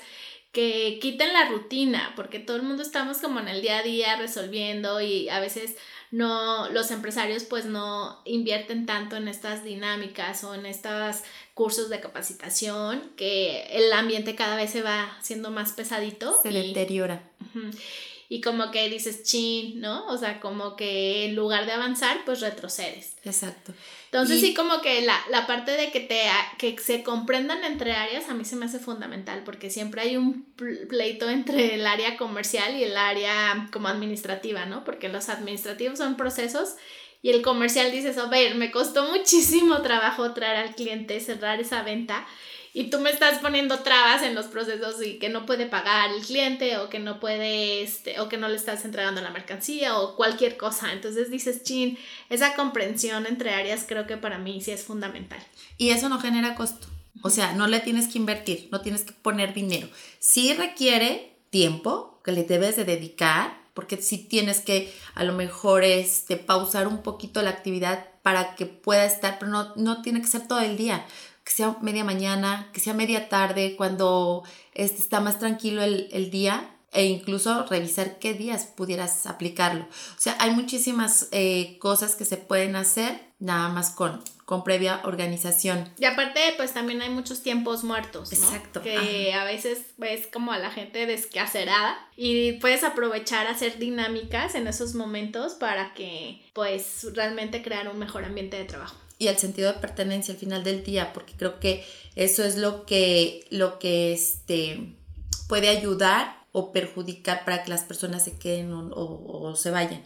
que 0.53 0.99
quiten 1.01 1.33
la 1.33 1.49
rutina, 1.49 2.13
porque 2.15 2.39
todo 2.39 2.57
el 2.57 2.63
mundo 2.63 2.83
estamos 2.83 3.19
como 3.19 3.41
en 3.41 3.49
el 3.49 3.63
día 3.63 3.79
a 3.79 3.83
día 3.83 4.17
resolviendo 4.17 5.01
y 5.01 5.31
a 5.31 5.41
veces 5.41 5.77
no, 6.11 6.69
los 6.69 6.91
empresarios 6.91 7.45
pues 7.45 7.65
no 7.65 8.21
invierten 8.27 8.85
tanto 8.85 9.17
en 9.17 9.29
estas 9.29 9.65
dinámicas 9.65 10.45
o 10.45 10.55
en 10.55 10.67
estos 10.67 11.23
cursos 11.55 11.89
de 11.89 12.01
capacitación, 12.01 13.13
que 13.17 13.63
el 13.71 13.91
ambiente 13.95 14.35
cada 14.35 14.57
vez 14.57 14.71
se 14.71 14.83
va 14.83 15.17
siendo 15.23 15.51
más 15.51 15.73
pesadito. 15.73 16.35
Se 16.43 16.51
deteriora 16.51 17.23
y 18.33 18.41
como 18.41 18.71
que 18.71 18.89
dices 18.89 19.25
chin, 19.25 19.79
¿no? 19.79 20.07
O 20.07 20.17
sea, 20.17 20.41
como 20.41 20.75
que 20.75 21.27
en 21.27 21.37
lugar 21.37 21.67
de 21.67 21.73
avanzar, 21.73 22.25
pues 22.25 22.41
retrocedes. 22.41 23.15
Exacto. 23.25 23.75
Entonces 24.07 24.41
sí 24.41 24.55
como 24.55 24.81
que 24.81 25.03
la, 25.03 25.21
la, 25.31 25.47
parte 25.47 25.73
de 25.73 25.91
que, 25.91 26.01
te, 26.01 26.23
que 26.57 26.79
se 26.79 27.03
comprendan 27.03 27.63
entre 27.63 27.93
áreas 27.93 28.31
a 28.31 28.35
mí 28.35 28.47
se 28.47 28.57
me 28.57 28.65
hace 28.65 28.79
fundamental 28.79 29.43
porque 29.45 29.69
siempre 29.69 30.01
hay 30.01 30.17
un 30.17 30.47
pleito 30.89 31.29
entre 31.29 31.75
el 31.75 31.87
área 31.87 32.17
comercial 32.17 32.75
y 32.75 32.85
el 32.85 32.97
área 32.97 33.69
como 33.71 33.89
administrativa, 33.89 34.65
¿no? 34.65 34.83
Porque 34.83 35.11
los 35.11 35.29
administrativos 35.29 35.99
son 35.99 36.17
procesos 36.17 36.77
y 37.21 37.33
el 37.33 37.43
comercial 37.43 37.93
dices, 37.93 38.17
a 38.17 38.29
ver, 38.29 38.55
me 38.55 38.71
costó 38.71 39.11
muchísimo 39.11 39.83
trabajo 39.83 40.33
traer 40.33 40.69
al 40.69 40.75
cliente, 40.75 41.21
cerrar 41.21 41.61
esa 41.61 41.83
venta 41.83 42.27
y 42.75 42.85
tú 42.85 43.01
me 43.01 43.11
estás 43.11 43.39
poniendo 43.41 43.81
trabas 43.81 44.23
en 44.23 44.35
los 44.35 44.47
procesos 44.47 45.05
y 45.05 45.19
que 45.19 45.29
no 45.29 45.45
puede 45.45 45.67
pagar 45.67 46.11
el 46.11 46.23
cliente 46.23 46.79
o 46.79 46.89
que 46.89 46.99
no 46.99 47.21
puede, 47.21 47.83
este, 47.83 48.19
o 48.21 48.29
que 48.31 48.39
no 48.39 48.49
le 48.49 48.57
estás 48.57 48.85
entregando 48.87 49.21
la 49.21 49.31
mercancía 49.31 49.99
o 49.99 50.17
cualquier 50.17 50.57
cosa. 50.57 50.93
Entonces 50.93 51.31
dices, 51.31 51.63
chin, 51.63 51.99
esa 52.31 52.55
comprensión 52.55 53.27
entre 53.27 53.51
áreas 53.51 53.85
creo 53.87 54.07
que 54.07 54.17
para 54.17 54.39
mí 54.39 54.61
sí 54.63 54.71
es 54.71 54.85
fundamental. 54.85 55.41
Y 55.77 55.91
eso 55.91 56.09
no 56.09 56.19
genera 56.19 56.55
costo. 56.55 56.87
O 57.23 57.29
sea, 57.29 57.53
no 57.53 57.67
le 57.67 57.81
tienes 57.81 58.09
que 58.09 58.19
invertir, 58.19 58.69
no 58.73 58.81
tienes 58.81 59.03
que 59.03 59.13
poner 59.13 59.53
dinero. 59.53 59.89
Sí 60.19 60.55
requiere 60.55 61.37
tiempo 61.51 62.21
que 62.25 62.33
le 62.33 62.45
debes 62.45 62.77
de 62.77 62.85
dedicar, 62.85 63.61
porque 63.75 63.99
sí 63.99 64.17
tienes 64.17 64.61
que 64.61 64.93
a 65.15 65.25
lo 65.25 65.35
mejor 65.35 65.85
este, 65.85 66.39
pausar 66.39 66.89
un 66.89 67.03
poquito 67.03 67.43
la 67.43 67.51
actividad 67.51 68.07
para 68.23 68.55
que 68.55 68.65
pueda 68.65 69.05
estar, 69.05 69.39
pero 69.39 69.51
no, 69.51 69.75
no 69.77 70.01
tiene 70.01 70.23
que 70.23 70.29
ser 70.29 70.47
todo 70.47 70.61
el 70.61 70.77
día 70.77 71.05
que 71.45 71.53
sea 71.53 71.77
media 71.83 72.05
mañana, 72.05 72.71
que 72.73 72.81
sea 72.81 72.95
media 72.95 73.29
tarde, 73.29 73.75
cuando 73.77 74.45
este, 74.75 75.01
está 75.01 75.21
más 75.21 75.39
tranquilo 75.39 75.83
el, 75.83 76.09
el 76.13 76.31
día 76.31 76.73
e 76.93 77.07
incluso 77.07 77.65
revisar 77.65 78.19
qué 78.19 78.35
días 78.35 78.67
pudieras 78.67 79.27
aplicarlo. 79.27 79.85
O 79.85 80.21
sea, 80.21 80.37
hay 80.39 80.51
muchísimas 80.51 81.29
eh, 81.33 81.79
cosas 81.79 82.15
que 82.15 82.27
se 82.27 82.37
pueden 82.37 82.77
hacer 82.77 83.19
nada 83.39 83.71
más 83.71 83.91
con, 83.91 84.23
con 84.45 84.63
previa 84.63 85.01
organización. 85.05 85.91
Y 85.99 86.05
aparte, 86.05 86.41
pues 86.59 86.75
también 86.75 87.01
hay 87.01 87.09
muchos 87.09 87.43
tiempos 87.43 87.83
muertos, 87.83 88.31
¿no? 88.31 88.39
Exacto. 88.39 88.83
Que 88.83 89.33
a 89.33 89.45
veces 89.45 89.87
ves 89.97 90.29
como 90.31 90.53
a 90.53 90.59
la 90.59 90.71
gente 90.71 91.07
descacerada 91.07 91.97
y 92.15 92.53
puedes 92.53 92.85
aprovechar 92.85 93.47
hacer 93.47 93.79
dinámicas 93.79 94.55
en 94.55 94.67
esos 94.67 94.95
momentos 94.95 95.55
para 95.55 95.95
que 95.95 96.43
pues 96.53 97.07
realmente 97.15 97.63
crear 97.63 97.89
un 97.89 97.99
mejor 97.99 98.25
ambiente 98.25 98.59
de 98.59 98.65
trabajo 98.65 99.02
y 99.23 99.29
el 99.29 99.39
sentido 99.39 99.73
de 99.73 99.79
pertenencia 99.79 100.35
al 100.35 100.41
final 100.41 100.65
del 100.65 100.83
día, 100.83 101.13
porque 101.13 101.35
creo 101.37 101.61
que 101.61 101.87
eso 102.17 102.43
es 102.43 102.57
lo 102.57 102.87
que, 102.87 103.47
lo 103.51 103.79
que 103.79 104.13
este, 104.13 104.97
puede 105.47 105.69
ayudar 105.69 106.45
o 106.51 106.73
perjudicar 106.73 107.45
para 107.45 107.63
que 107.63 107.71
las 107.71 107.85
personas 107.85 108.25
se 108.25 108.37
queden 108.37 108.73
o, 108.73 109.55
se 109.55 109.71
vayan. 109.71 110.03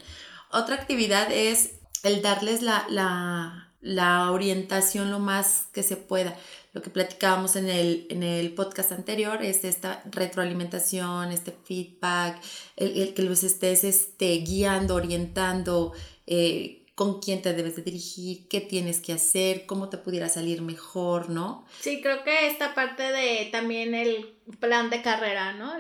Otra 0.53 0.75
actividad 0.75 1.33
es 1.33 1.77
el 2.03 2.21
darles 2.21 2.61
la, 2.61 2.85
la, 2.91 3.73
la, 3.81 4.31
orientación 4.33 5.11
lo 5.11 5.19
más 5.19 5.69
que 5.73 5.83
se 5.83 5.97
pueda. 5.97 6.37
Lo 6.75 6.83
que 6.83 6.91
platicábamos 6.91 7.57
en 7.57 7.71
el, 7.71 8.07
en 8.11 8.23
el 8.23 8.53
podcast 8.53 8.93
anterior 8.93 9.43
es 9.43 9.65
esta 9.65 10.03
retroalimentación, 10.11 11.33
este 11.33 11.57
feedback, 11.65 12.39
el, 12.77 13.15
que 13.15 13.23
los 13.23 13.43
estés 13.45 13.83
este, 13.83 14.37
guiando, 14.41 14.95
orientando, 14.95 15.95
eh, 16.27 16.86
con 16.97 17.21
quién 17.21 17.43
te 17.43 17.53
debes 17.53 17.77
de 17.77 17.83
dirigir, 17.83 18.49
qué 18.49 18.63
tienes 18.63 19.01
que 19.01 19.13
hacer, 19.13 19.67
cómo 19.67 19.91
te 19.91 19.99
pudiera 19.99 20.31
salir 20.31 20.63
mejor, 20.63 21.29
¿no? 21.29 21.67
Sí, 21.79 22.01
creo 22.01 22.25
que 22.25 22.47
esta 22.47 22.75
parte 22.75 23.03
de 23.13 23.51
también 23.53 23.95
el 23.95 24.35
plan 24.61 24.89
de 24.89 25.03
carrera, 25.03 25.53
¿no? 25.53 25.75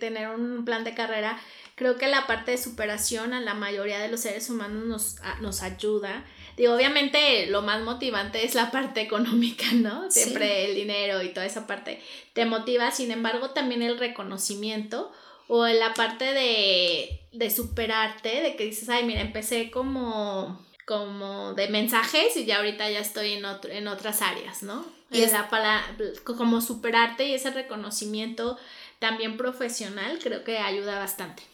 tener 0.00 0.28
un 0.28 0.64
plan 0.64 0.82
de 0.82 0.92
carrera, 0.92 1.40
creo 1.76 1.96
que 1.96 2.08
la 2.08 2.26
parte 2.26 2.50
de 2.50 2.58
superación 2.58 3.32
a 3.32 3.40
la 3.40 3.54
mayoría 3.54 4.00
de 4.00 4.08
los 4.08 4.22
seres 4.22 4.50
humanos 4.50 4.86
nos, 4.86 5.16
nos 5.40 5.62
ayuda. 5.62 6.24
Digo, 6.56 6.74
obviamente 6.74 7.46
lo 7.46 7.62
más 7.62 7.82
motivante 7.82 8.44
es 8.44 8.56
la 8.56 8.72
parte 8.72 9.00
económica, 9.00 9.66
¿no? 9.72 10.10
Siempre 10.10 10.64
el 10.68 10.74
dinero 10.74 11.22
y 11.22 11.28
toda 11.28 11.46
esa 11.46 11.68
parte 11.68 12.02
te 12.32 12.44
motiva, 12.44 12.90
sin 12.90 13.12
embargo 13.12 13.50
también 13.50 13.82
el 13.82 14.00
reconocimiento 14.00 15.12
o 15.48 15.66
en 15.66 15.78
la 15.78 15.94
parte 15.94 16.24
de, 16.24 17.20
de 17.32 17.50
superarte, 17.50 18.40
de 18.42 18.56
que 18.56 18.64
dices, 18.64 18.88
ay, 18.88 19.04
mira, 19.04 19.20
empecé 19.20 19.70
como, 19.70 20.64
como 20.86 21.54
de 21.54 21.68
mensajes 21.68 22.36
y 22.36 22.44
ya 22.44 22.58
ahorita 22.58 22.90
ya 22.90 23.00
estoy 23.00 23.32
en, 23.34 23.44
otro, 23.44 23.70
en 23.70 23.88
otras 23.88 24.22
áreas, 24.22 24.62
¿no? 24.62 24.84
Y 25.10 25.22
es 25.22 25.32
la 25.32 25.48
para, 25.48 25.84
como 26.24 26.60
superarte 26.60 27.26
y 27.26 27.34
ese 27.34 27.50
reconocimiento 27.50 28.58
también 28.98 29.36
profesional 29.36 30.18
creo 30.20 30.42
que 30.42 30.58
ayuda 30.58 30.98
bastante. 30.98 31.44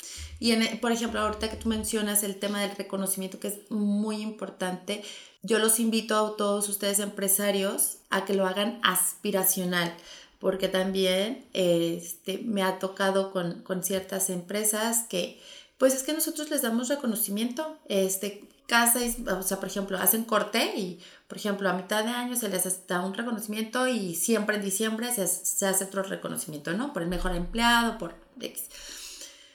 Y 0.40 0.52
en, 0.52 0.80
por 0.80 0.90
ejemplo, 0.90 1.20
ahorita 1.20 1.50
que 1.50 1.56
tú 1.56 1.68
mencionas 1.68 2.22
el 2.22 2.36
tema 2.36 2.62
del 2.62 2.74
reconocimiento, 2.74 3.38
que 3.38 3.48
es 3.48 3.70
muy 3.70 4.22
importante, 4.22 5.04
yo 5.42 5.58
los 5.58 5.78
invito 5.80 6.16
a 6.16 6.36
todos 6.36 6.68
ustedes 6.68 6.98
empresarios 6.98 7.98
a 8.10 8.24
que 8.24 8.34
lo 8.34 8.46
hagan 8.46 8.80
aspiracional 8.82 9.94
porque 10.42 10.66
también 10.66 11.46
este, 11.52 12.38
me 12.38 12.64
ha 12.64 12.80
tocado 12.80 13.30
con, 13.30 13.62
con, 13.62 13.84
ciertas 13.84 14.28
empresas 14.28 15.04
que, 15.08 15.40
pues 15.78 15.94
es 15.94 16.02
que 16.02 16.12
nosotros 16.12 16.50
les 16.50 16.62
damos 16.62 16.88
reconocimiento, 16.88 17.78
este, 17.88 18.48
casa, 18.66 18.98
o 19.38 19.42
sea, 19.44 19.60
por 19.60 19.68
ejemplo, 19.68 19.98
hacen 19.98 20.24
corte 20.24 20.74
y, 20.76 20.98
por 21.28 21.38
ejemplo, 21.38 21.70
a 21.70 21.74
mitad 21.74 22.02
de 22.02 22.10
año 22.10 22.34
se 22.34 22.48
les 22.48 22.88
da 22.88 23.06
un 23.06 23.14
reconocimiento 23.14 23.86
y 23.86 24.16
siempre 24.16 24.56
en 24.56 24.64
diciembre 24.64 25.14
se, 25.14 25.28
se 25.28 25.64
hace 25.64 25.84
otro 25.84 26.02
reconocimiento, 26.02 26.72
¿no? 26.72 26.92
Por 26.92 27.02
el 27.02 27.08
mejor 27.08 27.36
empleado, 27.36 27.96
por 27.98 28.16
X. 28.40 28.64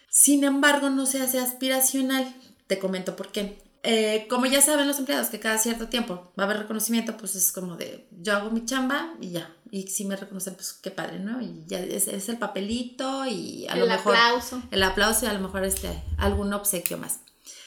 Sin 0.07 0.45
embargo, 0.45 0.89
no 0.89 1.05
se 1.05 1.21
hace 1.21 1.39
aspiracional. 1.39 2.33
Te 2.67 2.79
comento 2.79 3.17
por 3.17 3.33
qué. 3.33 3.61
Eh, 3.83 4.25
como 4.29 4.45
ya 4.45 4.61
saben 4.61 4.87
los 4.87 4.99
empleados 4.99 5.27
que 5.27 5.41
cada 5.41 5.57
cierto 5.57 5.89
tiempo 5.89 6.31
va 6.39 6.43
a 6.43 6.45
haber 6.45 6.59
reconocimiento, 6.59 7.17
pues 7.17 7.35
es 7.35 7.51
como 7.51 7.75
de 7.75 8.07
yo 8.21 8.37
hago 8.37 8.51
mi 8.51 8.63
chamba 8.63 9.13
y 9.19 9.31
ya. 9.31 9.53
Y 9.71 9.87
si 9.87 10.05
me 10.05 10.15
reconocen, 10.15 10.55
pues 10.55 10.73
qué 10.73 10.91
padre, 10.91 11.19
¿no? 11.19 11.41
Y 11.41 11.63
ya 11.67 11.79
es, 11.79 12.07
el 12.07 12.37
papelito 12.37 13.25
y 13.25 13.67
a 13.67 13.75
lo 13.75 13.87
mejor. 13.87 14.15
El 14.15 14.21
aplauso. 14.21 14.63
El 14.71 14.83
aplauso 14.83 15.25
y 15.25 15.29
a 15.29 15.33
lo 15.33 15.39
mejor 15.39 15.63
este, 15.63 15.89
algún 16.17 16.53
obsequio 16.53 16.97
más. 16.97 17.19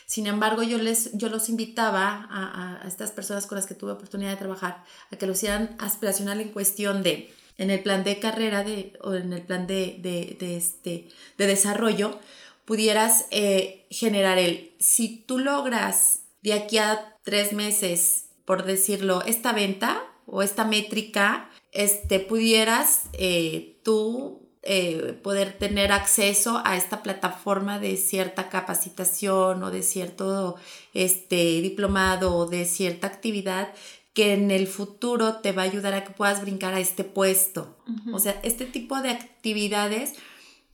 Sin 0.06 0.26
embargo, 0.26 0.62
yo, 0.62 0.78
les, 0.78 1.16
yo 1.16 1.28
los 1.28 1.48
invitaba 1.48 2.26
a, 2.30 2.82
a, 2.82 2.88
estas 2.88 3.12
personas 3.12 3.46
con 3.46 3.56
las 3.56 3.66
que 3.66 3.74
tuve 3.74 3.92
oportunidad 3.92 4.30
de 4.30 4.36
trabajar 4.36 4.84
a 5.12 5.16
que 5.16 5.26
lo 5.26 5.32
hicieran 5.32 5.76
aspiracional 5.78 6.40
en 6.40 6.48
cuestión 6.48 7.02
de, 7.02 7.32
en 7.58 7.70
el 7.70 7.82
plan 7.82 8.02
de 8.02 8.18
carrera 8.18 8.64
de, 8.64 8.98
o 9.02 9.14
en 9.14 9.32
el 9.32 9.42
plan 9.42 9.66
de, 9.66 9.98
de, 10.00 10.36
de 10.40 10.56
este, 10.56 11.08
de 11.38 11.46
desarrollo, 11.46 12.18
pudieras 12.64 13.26
eh, 13.30 13.86
generar 13.90 14.38
el, 14.38 14.74
si 14.78 15.18
tú 15.26 15.38
logras 15.38 16.20
de 16.42 16.54
aquí 16.54 16.78
a 16.78 17.16
tres 17.22 17.52
meses, 17.52 18.26
por 18.44 18.64
decirlo, 18.64 19.22
esta 19.22 19.52
venta 19.52 20.02
o 20.26 20.42
esta 20.42 20.64
métrica, 20.64 21.49
este, 21.72 22.20
pudieras 22.20 23.02
eh, 23.12 23.80
tú 23.84 24.50
eh, 24.62 25.18
poder 25.22 25.54
tener 25.54 25.90
acceso 25.90 26.60
a 26.64 26.76
esta 26.76 27.02
plataforma 27.02 27.78
de 27.78 27.96
cierta 27.96 28.50
capacitación 28.50 29.62
o 29.62 29.70
de 29.70 29.82
cierto 29.82 30.56
este, 30.92 31.62
diplomado 31.62 32.36
o 32.36 32.46
de 32.46 32.66
cierta 32.66 33.06
actividad 33.06 33.72
que 34.12 34.34
en 34.34 34.50
el 34.50 34.66
futuro 34.66 35.36
te 35.36 35.52
va 35.52 35.62
a 35.62 35.64
ayudar 35.64 35.94
a 35.94 36.04
que 36.04 36.10
puedas 36.10 36.42
brincar 36.42 36.74
a 36.74 36.80
este 36.80 37.04
puesto. 37.04 37.78
O 38.12 38.18
sea, 38.18 38.38
este 38.42 38.66
tipo 38.66 39.00
de 39.00 39.10
actividades 39.10 40.14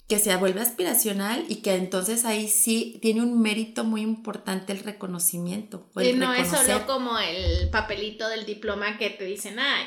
que 0.08 0.18
se 0.18 0.34
vuelve 0.36 0.60
aspiracional 0.60 1.44
y 1.48 1.56
que 1.56 1.74
entonces 1.74 2.24
ahí 2.24 2.48
sí 2.48 2.98
tiene 3.02 3.22
un 3.22 3.40
mérito 3.40 3.84
muy 3.84 4.02
importante 4.02 4.72
el 4.72 4.80
reconocimiento. 4.80 5.86
y 5.96 6.12
no 6.12 6.32
es 6.32 6.48
solo 6.48 6.86
como 6.86 7.18
el 7.18 7.68
papelito 7.70 8.28
del 8.28 8.46
diploma 8.46 8.98
que 8.98 9.10
te 9.10 9.24
dicen, 9.24 9.58
ay, 9.58 9.84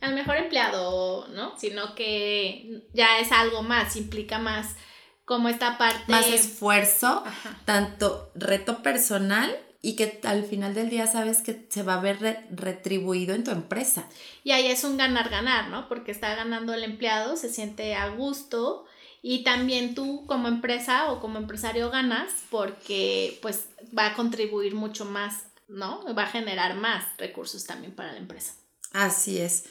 al 0.00 0.14
mejor 0.14 0.36
empleado, 0.36 1.28
¿no? 1.28 1.58
Sino 1.58 1.94
que 1.94 2.82
ya 2.92 3.18
es 3.18 3.32
algo 3.32 3.62
más, 3.62 3.96
implica 3.96 4.38
más 4.38 4.76
como 5.24 5.48
esta 5.48 5.78
parte. 5.78 6.10
Más 6.10 6.26
esfuerzo, 6.26 7.24
tanto 7.64 8.30
reto 8.34 8.82
personal 8.82 9.56
y 9.80 9.96
que 9.96 10.20
al 10.24 10.44
final 10.44 10.74
del 10.74 10.88
día 10.88 11.06
sabes 11.06 11.42
que 11.42 11.66
se 11.68 11.82
va 11.82 11.94
a 11.94 12.00
ver 12.00 12.46
retribuido 12.50 13.34
en 13.34 13.44
tu 13.44 13.50
empresa. 13.50 14.08
Y 14.42 14.52
ahí 14.52 14.66
es 14.66 14.82
un 14.84 14.96
ganar-ganar, 14.96 15.68
¿no? 15.68 15.88
Porque 15.88 16.10
está 16.10 16.34
ganando 16.34 16.72
el 16.72 16.84
empleado, 16.84 17.36
se 17.36 17.50
siente 17.50 17.94
a 17.94 18.08
gusto 18.08 18.86
y 19.20 19.42
también 19.42 19.94
tú 19.94 20.24
como 20.26 20.48
empresa 20.48 21.12
o 21.12 21.20
como 21.20 21.38
empresario 21.38 21.90
ganas 21.90 22.30
porque 22.50 23.38
pues 23.42 23.68
va 23.96 24.06
a 24.06 24.14
contribuir 24.14 24.74
mucho 24.74 25.04
más, 25.04 25.46
¿no? 25.68 26.02
Va 26.14 26.24
a 26.24 26.28
generar 26.28 26.76
más 26.76 27.04
recursos 27.18 27.64
también 27.64 27.94
para 27.94 28.12
la 28.12 28.18
empresa. 28.18 28.54
Así 28.94 29.38
es. 29.38 29.64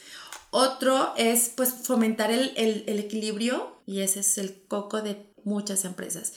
Otro 0.50 1.12
es 1.16 1.50
pues 1.56 1.74
fomentar 1.74 2.30
el, 2.30 2.52
el 2.56 2.98
equilibrio 3.00 3.76
y 3.86 4.00
ese 4.00 4.20
es 4.20 4.38
el 4.38 4.62
coco 4.68 5.02
de 5.02 5.26
muchas 5.42 5.84
empresas 5.84 6.34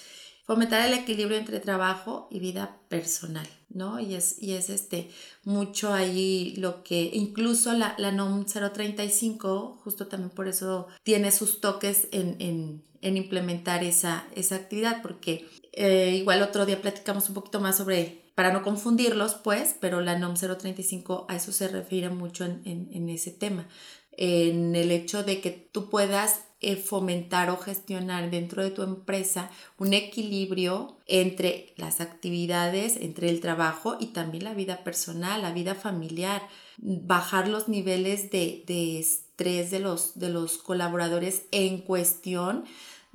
fomentar 0.48 0.88
el 0.88 0.94
equilibrio 0.94 1.38
entre 1.38 1.60
trabajo 1.60 2.30
y 2.32 2.40
vida 2.40 2.80
personal, 2.88 3.48
¿no? 3.70 4.00
Y 4.00 4.16
es, 4.16 4.42
y 4.42 4.54
es 4.54 4.70
este, 4.70 5.12
mucho 5.44 5.94
ahí 5.94 6.56
lo 6.58 6.84
que, 6.84 7.12
incluso 7.14 7.74
la, 7.74 7.96
la 7.98 8.14
NOM 8.14 8.46
035, 8.46 9.82
justo 9.84 10.08
también 10.08 10.30
por 10.30 10.48
eso 10.48 10.88
tiene 11.04 11.34
sus 11.34 11.60
toques 11.60 12.08
en, 12.14 12.38
en, 12.40 12.82
en 13.02 13.18
implementar 13.18 13.84
esa, 13.84 14.26
esa 14.36 14.56
actividad, 14.56 15.02
porque 15.02 15.46
eh, 15.74 16.16
igual 16.18 16.42
otro 16.42 16.66
día 16.66 16.82
platicamos 16.82 17.28
un 17.28 17.36
poquito 17.36 17.60
más 17.60 17.76
sobre, 17.76 18.27
para 18.38 18.54
no 18.54 18.62
confundirlos, 18.62 19.34
pues, 19.34 19.76
pero 19.82 20.00
la 20.00 20.20
NOM 20.20 20.36
035 20.36 21.26
a 21.28 21.36
eso 21.36 21.52
se 21.52 21.70
refiere 21.70 22.10
mucho 22.10 22.46
en, 22.46 23.10
ese 23.10 23.32
tema, 23.32 23.68
en 24.12 24.76
el 24.76 24.92
hecho 24.92 25.24
de 25.24 25.42
que 25.42 25.50
tú 25.50 25.90
puedas 25.90 26.42
eh, 26.62 26.76
fomentar 26.76 27.50
o 27.50 27.58
gestionar 27.58 28.30
dentro 28.30 28.62
de 28.62 28.70
tu 28.70 28.84
empresa 28.84 29.50
un 29.80 29.96
equilibrio 29.96 31.00
entre 31.08 31.74
las 31.78 32.00
actividades, 32.00 32.98
entre 32.98 33.30
el 33.30 33.40
trabajo 33.40 33.98
y 34.00 34.14
también 34.14 34.44
la 34.44 34.54
vida 34.54 34.84
personal, 34.84 35.42
la 35.42 35.52
vida 35.52 35.74
familiar, 35.74 36.48
bajar 36.78 37.48
los 37.48 37.68
niveles 37.68 38.30
de, 38.30 39.00
estrés 39.00 39.72
de 39.72 39.80
los 39.80 40.58
colaboradores 40.60 41.42
en 41.50 41.80
cuestión 41.80 42.66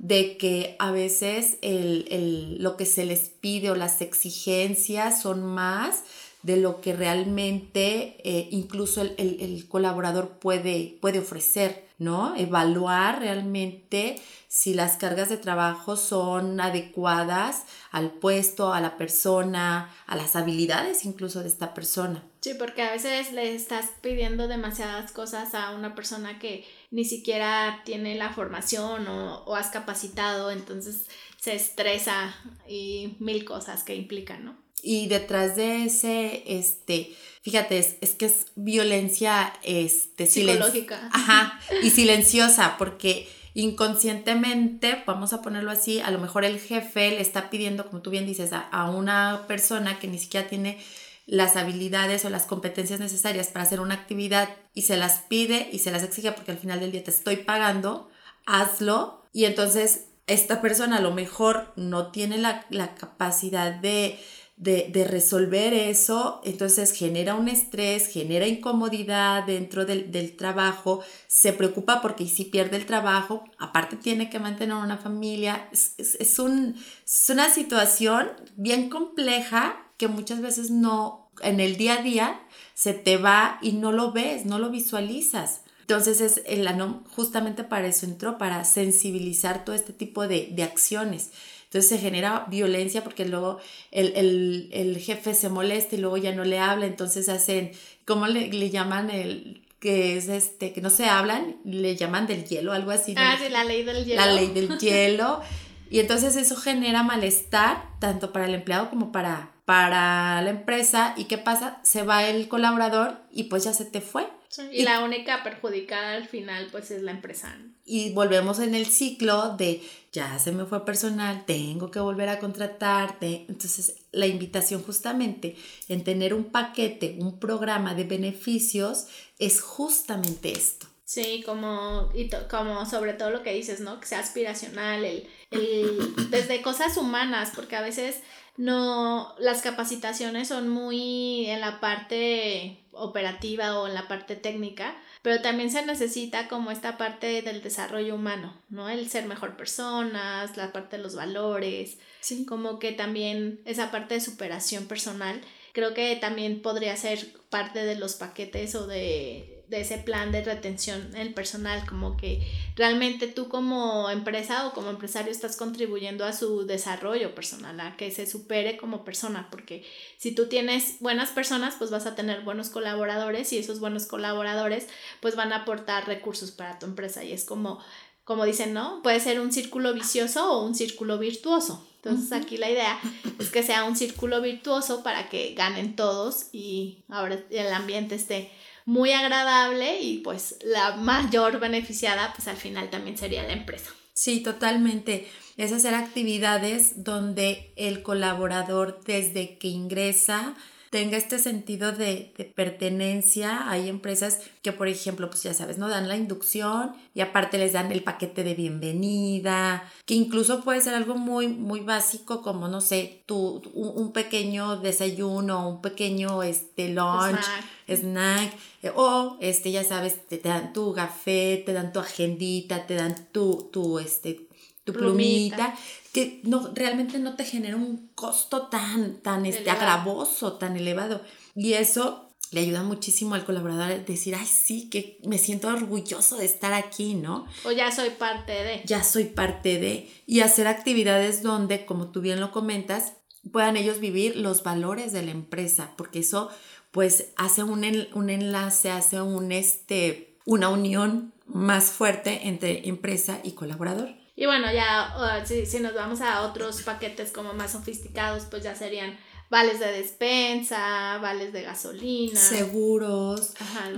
de 0.03 0.37
que 0.37 0.75
a 0.79 0.91
veces 0.91 1.57
lo 1.61 2.75
que 2.75 2.85
se 2.85 3.05
les 3.05 3.29
pide 3.29 3.71
o 3.71 3.75
las 3.75 4.01
exigencias 4.01 5.21
son 5.21 5.45
más 5.45 6.03
de 6.41 6.57
lo 6.57 6.81
que 6.81 6.93
realmente 6.93 8.17
eh, 8.25 8.49
incluso 8.51 9.01
el, 9.01 9.65
colaborador 9.69 10.39
puede, 10.39 10.97
puede 10.99 11.19
ofrecer, 11.19 11.87
¿no? 11.99 12.35
Evaluar 12.35 13.21
realmente 13.21 14.21
si 14.49 14.73
las 14.73 14.97
cargas 14.97 15.29
de 15.29 15.37
trabajo 15.37 15.95
son 15.95 16.59
adecuadas 16.59 17.63
al 17.91 18.11
puesto, 18.11 18.73
a 18.73 18.81
la 18.81 18.97
persona, 18.97 19.89
a 20.05 20.15
las 20.17 20.35
habilidades 20.35 21.05
incluso 21.05 21.41
de 21.41 21.47
esta 21.47 21.73
persona. 21.73 22.21
Sí, 22.41 22.53
porque 22.59 22.81
a 22.81 22.91
veces 22.91 23.31
le 23.31 23.55
estás 23.55 23.91
pidiendo 24.01 24.49
demasiadas 24.49 25.13
cosas 25.13 25.55
a 25.55 25.71
una 25.71 25.95
persona 25.95 26.39
que 26.39 26.65
ni 26.93 27.05
siquiera 27.05 27.81
tiene 27.85 28.13
la 28.13 28.31
formación 28.31 29.07
o, 29.07 29.43
o 29.45 29.55
has 29.55 29.69
capacitado, 29.69 30.51
entonces 30.51 31.07
se 31.41 31.55
estresa 31.55 32.35
y 32.69 33.15
mil 33.19 33.43
cosas 33.45 33.83
que 33.83 33.95
implican, 33.95 34.45
¿no? 34.45 34.63
Y 34.83 35.07
detrás 35.07 35.55
de 35.55 35.85
ese, 35.85 36.43
este, 36.45 37.15
fíjate, 37.41 37.79
es, 37.79 38.15
que 38.15 38.25
es 38.25 38.45
violencia, 38.55 39.53
este, 39.63 40.27
psicológica. 40.27 41.09
Ajá, 41.11 41.59
y 41.81 41.89
silenciosa, 41.89 42.75
porque 42.77 43.27
inconscientemente, 43.55 45.01
vamos 45.07 45.33
a 45.33 45.41
ponerlo 45.41 45.71
así, 45.71 45.99
a 45.99 46.11
lo 46.11 46.19
mejor 46.19 46.45
el 46.45 46.59
jefe 46.59 47.09
le 47.09 47.21
está 47.21 47.49
pidiendo, 47.49 47.87
como 47.87 48.03
tú 48.03 48.11
bien 48.11 48.27
dices, 48.27 48.51
a, 48.53 48.89
una 48.91 49.45
persona 49.47 49.99
que 49.99 50.07
ni 50.07 50.19
siquiera 50.19 50.47
tiene 50.47 50.77
las 51.25 51.55
habilidades 51.55 52.25
o 52.25 52.29
las 52.29 52.45
competencias 52.45 52.99
necesarias 52.99 53.47
para 53.47 53.63
hacer 53.63 53.79
una 53.79 53.95
actividad 53.95 54.49
y 54.73 54.83
se 54.83 54.97
las 54.97 55.19
pide 55.19 55.69
y 55.71 55.79
se 55.79 55.91
las 55.91 56.03
exige 56.03 56.31
porque 56.31 56.51
al 56.51 56.57
final 56.57 56.79
del 56.79 56.91
día 56.91 57.03
te 57.03 57.11
estoy 57.11 57.37
pagando, 57.37 58.09
hazlo. 58.45 59.25
Y 59.31 59.45
entonces 59.45 60.07
esta 60.27 60.61
persona 60.61 60.97
a 60.97 61.01
lo 61.01 61.11
mejor 61.11 61.73
no 61.75 62.11
tiene 62.11 62.37
la, 62.37 62.95
capacidad 62.95 63.73
de, 63.73 64.19
de, 64.55 65.07
resolver 65.09 65.73
eso, 65.73 66.41
entonces 66.43 66.91
genera 66.91 67.35
un 67.35 67.47
estrés, 67.47 68.07
genera 68.07 68.47
incomodidad 68.47 69.45
dentro 69.45 69.85
del, 69.85 70.11
del, 70.11 70.35
trabajo, 70.37 71.03
se 71.27 71.53
preocupa 71.53 72.01
porque 72.01 72.27
si 72.27 72.45
pierde 72.45 72.77
el 72.77 72.85
trabajo, 72.85 73.43
aparte 73.57 73.95
tiene 73.95 74.29
que 74.29 74.39
mantener 74.39 74.75
una 74.75 74.97
familia, 74.97 75.67
es, 75.71 75.95
es, 75.97 76.39
un, 76.39 76.75
es 77.05 77.29
una 77.29 77.49
situación 77.49 78.31
bien 78.55 78.89
compleja 78.89 79.83
que 79.97 80.07
muchas 80.07 80.41
veces 80.41 80.69
no, 80.69 81.29
en 81.41 81.59
el 81.59 81.75
día 81.75 81.95
a 81.95 82.03
día, 82.03 82.41
se 82.73 82.93
te 82.93 83.17
va 83.17 83.59
y 83.61 83.73
no 83.73 83.91
lo 83.91 84.11
ves, 84.11 84.45
no 84.45 84.59
lo 84.59 84.69
visualizas. 84.69 85.61
Entonces 85.81 86.21
es 86.21 86.41
el 86.45 86.65
ANO 86.65 87.03
justamente 87.13 87.65
para 87.65 87.87
eso 87.87 88.05
entró, 88.05 88.37
para 88.37 88.63
sensibilizar 88.63 89.65
todo 89.65 89.75
este 89.75 89.91
tipo 89.91 90.27
de, 90.27 90.49
de 90.51 90.63
acciones. 90.63 91.31
Entonces 91.73 91.89
se 91.89 91.97
genera 91.97 92.45
violencia 92.49 93.03
porque 93.03 93.25
luego 93.25 93.57
el, 93.89 94.13
el, 94.15 94.69
el, 94.71 94.97
jefe 94.99 95.33
se 95.33 95.49
molesta 95.49 95.95
y 95.95 95.97
luego 95.97 96.17
ya 96.17 96.31
no 96.31 96.43
le 96.43 96.59
habla, 96.59 96.85
entonces 96.85 97.29
hacen, 97.29 97.71
¿cómo 98.05 98.27
le, 98.27 98.49
le 98.53 98.69
llaman 98.69 99.09
el 99.09 99.63
que 99.79 100.15
es 100.15 100.29
este, 100.29 100.71
que 100.71 100.81
no 100.81 100.91
se 100.91 101.07
hablan, 101.07 101.57
le 101.65 101.95
llaman 101.95 102.27
del 102.27 102.45
hielo, 102.45 102.73
algo 102.73 102.91
así. 102.91 103.15
Ah, 103.17 103.37
sí, 103.41 103.49
la 103.49 103.63
ley 103.63 103.81
del 103.83 104.05
hielo. 104.05 104.21
La 104.21 104.31
ley 104.31 104.49
del 104.49 104.77
hielo. 104.79 105.41
y 105.89 105.99
entonces 105.99 106.35
eso 106.35 106.55
genera 106.55 107.01
malestar 107.01 107.89
tanto 107.99 108.31
para 108.31 108.45
el 108.45 108.53
empleado 108.53 108.91
como 108.91 109.11
para, 109.11 109.49
para 109.65 110.43
la 110.43 110.51
empresa. 110.51 111.15
¿Y 111.17 111.23
qué 111.23 111.39
pasa? 111.39 111.79
Se 111.81 112.03
va 112.03 112.23
el 112.23 112.47
colaborador 112.49 113.17
y 113.31 113.45
pues 113.45 113.63
ya 113.63 113.73
se 113.73 113.85
te 113.85 113.99
fue 113.99 114.27
y, 114.71 114.83
la 114.83 115.03
única 115.03 115.43
perjudicada 115.43 116.13
al 116.13 116.27
final 116.27 116.67
pues 116.71 116.91
es 116.91 117.01
la 117.01 117.11
empresa. 117.11 117.57
Y 117.85 118.11
volvemos 118.11 118.59
en 118.59 118.75
el 118.75 118.85
ciclo 118.85 119.55
de 119.57 119.81
ya 120.11 120.39
se 120.39 120.51
me 120.51 120.65
fue 120.65 120.85
personal, 120.85 121.43
tengo 121.45 121.91
que 121.91 121.99
volver 121.99 122.29
a 122.29 122.39
contratarte. 122.39 123.45
Entonces 123.49 123.95
la 124.11 124.27
invitación 124.27 124.83
justamente 124.83 125.55
en 125.87 126.03
tener 126.03 126.33
un 126.33 126.45
paquete, 126.45 127.17
un 127.19 127.39
programa 127.39 127.95
de 127.95 128.03
beneficios 128.03 129.07
es 129.39 129.61
justamente 129.61 130.51
esto. 130.51 130.87
Sí, 131.05 131.43
como, 131.45 132.09
y 132.15 132.29
como 132.49 132.85
sobre 132.85 133.13
todo 133.13 133.29
lo 133.29 133.43
que 133.43 133.53
dices, 133.53 133.81
¿no? 133.81 133.99
Que 133.99 134.07
sea 134.07 134.19
aspiracional, 134.19 135.03
el, 135.03 135.27
el, 135.51 136.15
desde 136.31 136.61
cosas 136.61 136.97
humanas, 136.97 137.51
porque 137.53 137.75
a 137.75 137.81
veces 137.81 138.21
no, 138.57 139.35
las 139.39 139.61
capacitaciones 139.61 140.47
son 140.47 140.69
muy 140.69 141.47
en 141.47 141.59
la 141.59 141.79
parte 141.79 142.82
operativa 142.93 143.79
o 143.79 143.87
en 143.87 143.93
la 143.93 144.07
parte 144.07 144.35
técnica, 144.35 144.95
pero 145.21 145.41
también 145.41 145.71
se 145.71 145.85
necesita 145.85 146.47
como 146.47 146.71
esta 146.71 146.97
parte 146.97 147.41
del 147.41 147.61
desarrollo 147.61 148.15
humano, 148.15 148.55
¿no? 148.69 148.89
El 148.89 149.09
ser 149.09 149.25
mejor 149.25 149.55
personas, 149.55 150.57
la 150.57 150.71
parte 150.71 150.97
de 150.97 151.03
los 151.03 151.15
valores, 151.15 151.97
sí. 152.21 152.45
como 152.45 152.79
que 152.79 152.91
también 152.91 153.61
esa 153.65 153.91
parte 153.91 154.15
de 154.15 154.21
superación 154.21 154.87
personal, 154.87 155.41
creo 155.73 155.93
que 155.93 156.15
también 156.15 156.61
podría 156.61 156.95
ser 156.97 157.27
parte 157.49 157.85
de 157.85 157.95
los 157.95 158.15
paquetes 158.15 158.75
o 158.75 158.87
de 158.87 159.52
de 159.67 159.81
ese 159.81 159.97
plan 159.97 160.31
de 160.31 160.43
retención 160.43 161.15
el 161.15 161.33
personal, 161.33 161.85
como 161.87 162.17
que 162.17 162.47
realmente 162.75 163.27
tú 163.27 163.49
como 163.49 164.09
empresa 164.09 164.67
o 164.67 164.73
como 164.73 164.89
empresario 164.89 165.31
estás 165.31 165.55
contribuyendo 165.55 166.25
a 166.25 166.33
su 166.33 166.65
desarrollo 166.65 167.33
personal, 167.33 167.79
a 167.79 167.97
que 167.97 168.11
se 168.11 168.27
supere 168.27 168.77
como 168.77 169.03
persona, 169.03 169.47
porque 169.49 169.85
si 170.17 170.33
tú 170.33 170.47
tienes 170.47 170.99
buenas 170.99 171.31
personas, 171.31 171.75
pues 171.77 171.91
vas 171.91 172.05
a 172.05 172.15
tener 172.15 172.41
buenos 172.41 172.69
colaboradores 172.69 173.51
y 173.53 173.57
esos 173.57 173.79
buenos 173.79 174.05
colaboradores 174.05 174.87
pues 175.21 175.35
van 175.35 175.53
a 175.53 175.57
aportar 175.57 176.07
recursos 176.07 176.51
para 176.51 176.79
tu 176.79 176.85
empresa 176.85 177.23
y 177.23 177.31
es 177.31 177.45
como 177.45 177.79
como 178.23 178.45
dicen, 178.45 178.73
¿no? 178.73 179.01
Puede 179.03 179.19
ser 179.19 179.39
un 179.41 179.51
círculo 179.51 179.93
vicioso 179.93 180.49
o 180.49 180.65
un 180.65 180.75
círculo 180.75 181.17
virtuoso. 181.17 181.85
Entonces 181.95 182.31
aquí 182.31 182.57
la 182.57 182.69
idea 182.69 182.99
es 183.39 183.49
que 183.49 183.63
sea 183.63 183.85
un 183.85 183.95
círculo 183.95 184.41
virtuoso 184.41 185.03
para 185.03 185.29
que 185.29 185.53
ganen 185.55 185.95
todos 185.95 186.47
y 186.51 187.03
ahora 187.09 187.39
el 187.49 187.73
ambiente 187.73 188.15
esté 188.15 188.51
muy 188.85 189.11
agradable 189.11 189.99
y 190.01 190.19
pues 190.19 190.57
la 190.63 190.95
mayor 190.95 191.59
beneficiada 191.59 192.33
pues 192.35 192.47
al 192.47 192.57
final 192.57 192.89
también 192.89 193.17
sería 193.17 193.43
la 193.43 193.53
empresa. 193.53 193.91
Sí, 194.13 194.41
totalmente. 194.41 195.27
Es 195.57 195.71
hacer 195.71 195.95
actividades 195.95 197.03
donde 197.03 197.73
el 197.75 198.03
colaborador 198.03 199.01
desde 199.05 199.57
que 199.57 199.67
ingresa 199.67 200.55
tenga 200.93 201.17
este 201.17 201.39
sentido 201.39 201.91
de, 201.91 202.53
pertenencia. 202.55 203.67
Hay 203.71 203.89
empresas 203.89 204.41
que, 204.61 204.71
por 204.71 204.87
ejemplo, 204.87 205.27
pues 205.27 205.41
ya 205.41 205.55
sabes, 205.55 205.79
no 205.79 205.89
dan 205.89 206.07
la 206.07 206.15
inducción 206.15 206.93
y 207.15 207.21
aparte 207.21 207.57
les 207.57 207.73
dan 207.73 207.91
el 207.91 208.03
paquete 208.03 208.43
de 208.43 208.53
bienvenida, 208.53 209.91
que 210.05 210.13
incluso 210.13 210.63
puede 210.63 210.81
ser 210.81 210.93
algo 210.93 211.15
muy, 211.15 211.47
muy 211.47 211.79
básico 211.79 212.43
como, 212.43 212.67
no 212.67 212.79
sé, 212.79 213.23
tu, 213.25 213.63
un, 213.73 214.13
pequeño 214.13 214.77
desayuno, 214.81 215.67
un 215.67 215.81
pequeño 215.81 216.43
este, 216.43 216.89
lunch, 216.89 217.43
snack. 217.87 218.53
Eh, 218.83 218.91
o, 218.95 219.37
este, 219.41 219.71
ya 219.71 219.83
sabes, 219.83 220.27
te, 220.27 220.37
dan 220.37 220.73
tu 220.73 220.93
café, 220.93 221.63
te 221.65 221.73
dan 221.73 221.91
tu 221.91 222.01
agendita, 222.01 222.85
te 222.85 222.93
dan 222.93 223.15
tu, 223.31 223.67
tu, 223.73 223.97
este, 223.97 224.47
tu 224.83 224.93
plumita 224.93 225.73
que 226.13 226.41
no, 226.43 226.71
realmente 226.73 227.17
no 227.17 227.35
te 227.35 227.43
genera 227.43 227.75
un 227.75 228.09
costo 228.15 228.67
tan, 228.67 229.19
tan 229.21 229.45
este, 229.47 229.69
agravoso, 229.69 230.53
tan 230.53 230.77
elevado. 230.77 231.21
Y 231.55 231.73
eso 231.73 232.29
le 232.51 232.61
ayuda 232.61 232.83
muchísimo 232.83 233.33
al 233.33 233.45
colaborador 233.45 233.91
a 233.91 233.97
decir, 233.97 234.35
ay, 234.35 234.45
sí, 234.45 234.89
que 234.91 235.19
me 235.25 235.39
siento 235.39 235.69
orgulloso 235.69 236.37
de 236.37 236.45
estar 236.45 236.71
aquí, 236.71 237.15
¿no? 237.15 237.47
O 237.65 237.71
ya 237.71 237.91
soy 237.91 238.11
parte 238.11 238.51
de. 238.51 238.83
Ya 238.85 239.03
soy 239.03 239.25
parte 239.25 239.79
de. 239.79 240.07
Y 240.27 240.41
hacer 240.41 240.67
actividades 240.67 241.41
donde, 241.41 241.85
como 241.87 242.11
tú 242.11 242.21
bien 242.21 242.39
lo 242.39 242.51
comentas, 242.51 243.13
puedan 243.51 243.75
ellos 243.75 243.99
vivir 243.99 244.37
los 244.37 244.61
valores 244.61 245.13
de 245.13 245.23
la 245.23 245.31
empresa, 245.31 245.93
porque 245.97 246.19
eso 246.19 246.49
pues 246.91 247.33
hace 247.37 247.63
un, 247.63 247.83
un 248.13 248.29
enlace, 248.29 248.91
hace 248.91 249.19
un, 249.19 249.51
este, 249.51 250.37
una 250.45 250.69
unión 250.69 251.33
más 251.47 251.85
fuerte 251.85 252.47
entre 252.47 252.87
empresa 252.87 253.39
y 253.43 253.53
colaborador. 253.53 254.22
Y 254.35 254.45
bueno, 254.45 254.71
ya 254.71 255.43
si, 255.45 255.65
si, 255.65 255.79
nos 255.79 255.93
vamos 255.93 256.21
a 256.21 256.41
otros 256.41 256.81
paquetes 256.81 257.31
como 257.31 257.53
más 257.53 257.73
sofisticados, 257.73 258.45
pues 258.49 258.63
ya 258.63 258.75
serían 258.75 259.17
vales 259.53 259.79
de 259.79 259.91
despensa, 259.91 261.19
vales 261.19 261.53
de 261.53 261.61
gasolina. 261.61 262.39
Seguros. 262.39 263.53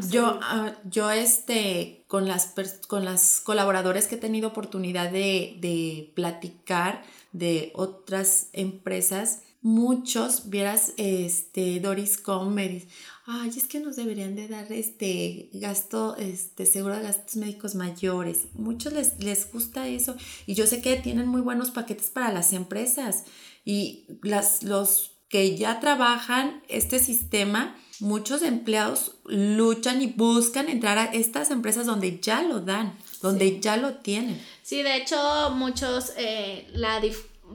yo, 0.10 0.38
ah, 0.42 0.74
yo 0.84 1.10
este, 1.12 2.04
con 2.08 2.28
las, 2.28 2.54
con 2.88 3.06
las 3.06 3.40
colaboradores 3.40 4.08
que 4.08 4.16
he 4.16 4.18
tenido 4.18 4.50
oportunidad 4.50 5.10
de, 5.10 5.56
de 5.60 6.12
platicar 6.14 7.04
de 7.32 7.72
otras 7.74 8.50
empresas, 8.52 9.44
muchos, 9.62 10.50
vieras, 10.50 10.94
este, 10.98 11.80
Doris 11.80 12.18
Comer, 12.18 12.84
ay, 13.26 13.50
es 13.50 13.68
que 13.68 13.80
nos 13.80 13.96
deberían 13.96 14.36
de 14.36 14.48
dar 14.48 14.72
este 14.72 15.50
gasto, 15.54 16.16
este 16.18 16.66
seguro 16.66 16.96
de 16.96 17.04
gastos 17.04 17.36
médicos 17.38 17.76
mayores. 17.76 18.48
Muchos 18.54 18.94
les, 18.94 19.24
les 19.24 19.52
gusta 19.52 19.88
eso 19.88 20.16
y 20.46 20.54
yo 20.54 20.68
sé 20.68 20.82
que 20.82 20.96
tienen 20.98 21.28
muy 21.28 21.42
buenos 21.42 21.72
paquetes 21.72 22.10
para 22.10 22.32
las 22.32 22.54
empresas 22.54 23.24
y 23.64 24.06
las, 24.22 24.64
los 24.64 25.12
que 25.28 25.58
ya 25.58 25.80
trabajan 25.80 26.62
este 26.68 27.00
sistema, 27.00 27.76
muchos 28.00 28.44
empleados 28.44 29.16
luchan 29.26 30.02
y 30.02 30.08
buscan 30.08 30.70
entrar 30.70 31.00
a 31.00 31.06
estas 31.06 31.50
empresas 31.50 31.88
donde 31.88 32.20
ya 32.20 32.44
lo 32.44 32.60
dan, 32.60 32.96
donde 33.22 33.60
ya 33.60 33.76
lo 33.78 33.96
tienen. 33.96 34.40
Sí, 34.62 34.84
de 34.84 34.98
hecho, 34.98 35.50
muchos, 35.52 36.14
eh, 36.18 36.68
la 36.74 37.02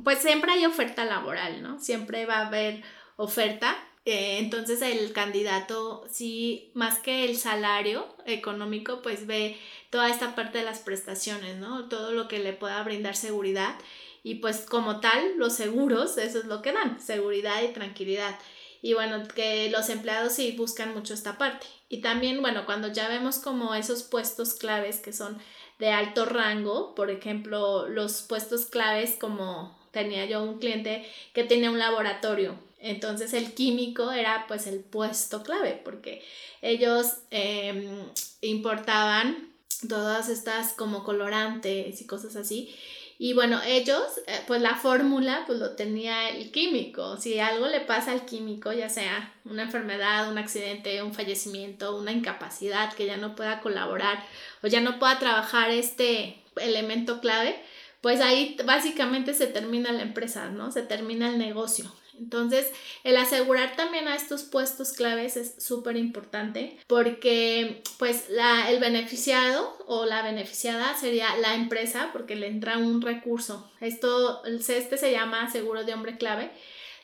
pues 0.02 0.18
siempre 0.18 0.52
hay 0.52 0.66
oferta 0.66 1.04
laboral, 1.04 1.62
¿no? 1.62 1.80
Siempre 1.80 2.26
va 2.26 2.38
a 2.38 2.46
haber 2.48 2.82
oferta 3.16 3.76
eh, 4.06 4.38
entonces 4.38 4.80
el 4.82 5.12
candidato, 5.12 6.04
sí, 6.10 6.70
más 6.74 6.98
que 6.98 7.24
el 7.24 7.36
salario 7.36 8.06
económico, 8.26 9.02
pues 9.02 9.26
ve 9.26 9.58
toda 9.90 10.08
esta 10.08 10.34
parte 10.34 10.58
de 10.58 10.64
las 10.64 10.80
prestaciones, 10.80 11.58
¿no? 11.58 11.88
Todo 11.88 12.12
lo 12.12 12.26
que 12.26 12.38
le 12.38 12.52
pueda 12.52 12.82
brindar 12.82 13.14
seguridad. 13.16 13.76
Y 14.22 14.36
pues 14.36 14.62
como 14.62 15.00
tal, 15.00 15.36
los 15.38 15.54
seguros, 15.54 16.16
eso 16.18 16.38
es 16.38 16.44
lo 16.46 16.62
que 16.62 16.72
dan, 16.72 17.00
seguridad 17.00 17.62
y 17.62 17.68
tranquilidad. 17.72 18.38
Y 18.82 18.94
bueno, 18.94 19.22
que 19.34 19.70
los 19.70 19.90
empleados 19.90 20.32
sí 20.34 20.52
buscan 20.52 20.94
mucho 20.94 21.12
esta 21.12 21.36
parte. 21.36 21.66
Y 21.88 22.00
también, 22.00 22.40
bueno, 22.40 22.64
cuando 22.66 22.88
ya 22.88 23.08
vemos 23.08 23.38
como 23.38 23.74
esos 23.74 24.02
puestos 24.02 24.54
claves 24.54 25.00
que 25.00 25.12
son 25.12 25.38
de 25.78 25.90
alto 25.90 26.24
rango, 26.24 26.94
por 26.94 27.10
ejemplo, 27.10 27.88
los 27.88 28.22
puestos 28.22 28.66
claves 28.66 29.16
como 29.20 29.78
tenía 29.90 30.24
yo 30.26 30.42
un 30.42 30.58
cliente 30.58 31.06
que 31.34 31.44
tenía 31.44 31.70
un 31.70 31.78
laboratorio 31.78 32.58
entonces 32.80 33.32
el 33.34 33.52
químico 33.52 34.10
era 34.10 34.46
pues 34.48 34.66
el 34.66 34.80
puesto 34.80 35.42
clave 35.42 35.80
porque 35.84 36.22
ellos 36.62 37.18
em, 37.30 37.84
importaban 38.40 39.50
todas 39.88 40.28
estas 40.28 40.72
como 40.72 41.04
colorantes 41.04 42.00
y 42.00 42.06
cosas 42.06 42.36
así. 42.36 42.74
Y 43.22 43.34
bueno, 43.34 43.60
ellos, 43.66 44.02
eh, 44.26 44.40
pues 44.46 44.62
la 44.62 44.76
fórmula, 44.76 45.44
pues 45.46 45.58
lo 45.58 45.72
tenía 45.76 46.30
el 46.30 46.50
químico. 46.50 47.18
Si 47.18 47.38
algo 47.38 47.66
le 47.66 47.80
pasa 47.80 48.12
al 48.12 48.24
químico, 48.24 48.72
ya 48.72 48.88
sea 48.88 49.34
una 49.44 49.64
enfermedad, 49.64 50.30
un 50.30 50.38
accidente, 50.38 51.02
un 51.02 51.12
fallecimiento, 51.12 51.98
una 51.98 52.12
incapacidad, 52.12 52.94
que 52.94 53.04
ya 53.04 53.18
no 53.18 53.34
pueda 53.36 53.60
colaborar 53.60 54.24
o 54.62 54.68
ya 54.68 54.80
no 54.80 54.98
pueda 54.98 55.18
trabajar 55.18 55.70
este 55.70 56.42
elemento 56.56 57.20
clave, 57.20 57.62
pues 58.00 58.22
ahí 58.22 58.56
básicamente 58.64 59.34
se 59.34 59.46
termina 59.48 59.92
la 59.92 60.00
empresa, 60.00 60.48
¿no? 60.48 60.72
Se 60.72 60.80
termina 60.80 61.28
el 61.28 61.36
negocio. 61.36 61.92
Entonces, 62.20 62.70
el 63.02 63.16
asegurar 63.16 63.74
también 63.76 64.06
a 64.06 64.14
estos 64.14 64.42
puestos 64.42 64.92
claves 64.92 65.36
es 65.36 65.54
súper 65.58 65.96
importante 65.96 66.78
porque 66.86 67.82
pues 67.98 68.28
la, 68.28 68.70
el 68.70 68.78
beneficiado 68.78 69.76
o 69.86 70.04
la 70.04 70.22
beneficiada 70.22 70.96
sería 70.96 71.34
la 71.38 71.54
empresa 71.54 72.10
porque 72.12 72.36
le 72.36 72.48
entra 72.48 72.78
un 72.78 73.00
recurso. 73.00 73.70
Esto, 73.80 74.44
este 74.44 74.98
se 74.98 75.10
llama 75.10 75.50
seguro 75.50 75.84
de 75.84 75.94
hombre 75.94 76.18
clave 76.18 76.50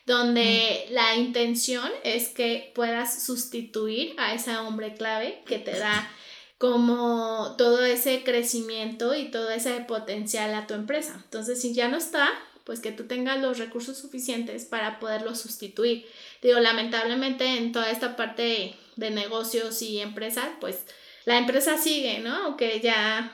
donde 0.05 0.85
mm. 0.89 0.93
la 0.93 1.15
intención 1.15 1.91
es 2.03 2.29
que 2.29 2.71
puedas 2.73 3.23
sustituir 3.23 4.15
a 4.17 4.33
ese 4.33 4.55
hombre 4.55 4.93
clave 4.93 5.43
que 5.45 5.59
te 5.59 5.77
da 5.77 6.09
como 6.57 7.55
todo 7.57 7.85
ese 7.85 8.23
crecimiento 8.23 9.13
y 9.13 9.29
todo 9.29 9.51
ese 9.51 9.81
potencial 9.81 10.55
a 10.55 10.65
tu 10.65 10.73
empresa. 10.73 11.21
Entonces, 11.25 11.61
si 11.61 11.73
ya 11.73 11.87
no 11.87 11.97
está, 11.97 12.29
pues 12.67 12.81
que 12.81 12.91
tú 12.91 13.05
tengas 13.05 13.39
los 13.41 13.59
recursos 13.59 13.97
suficientes 13.97 14.65
para 14.65 14.99
poderlo 14.99 15.35
sustituir. 15.35 16.05
Digo, 16.41 16.59
lamentablemente 16.59 17.45
en 17.45 17.71
toda 17.71 17.89
esta 17.89 18.17
parte 18.17 18.75
de 18.97 19.09
negocios 19.09 19.81
y 19.81 20.01
empresas, 20.01 20.49
pues 20.59 20.81
la 21.23 21.37
empresa 21.37 21.77
sigue, 21.77 22.19
¿no? 22.19 22.35
Aunque 22.35 22.81
ya 22.81 23.33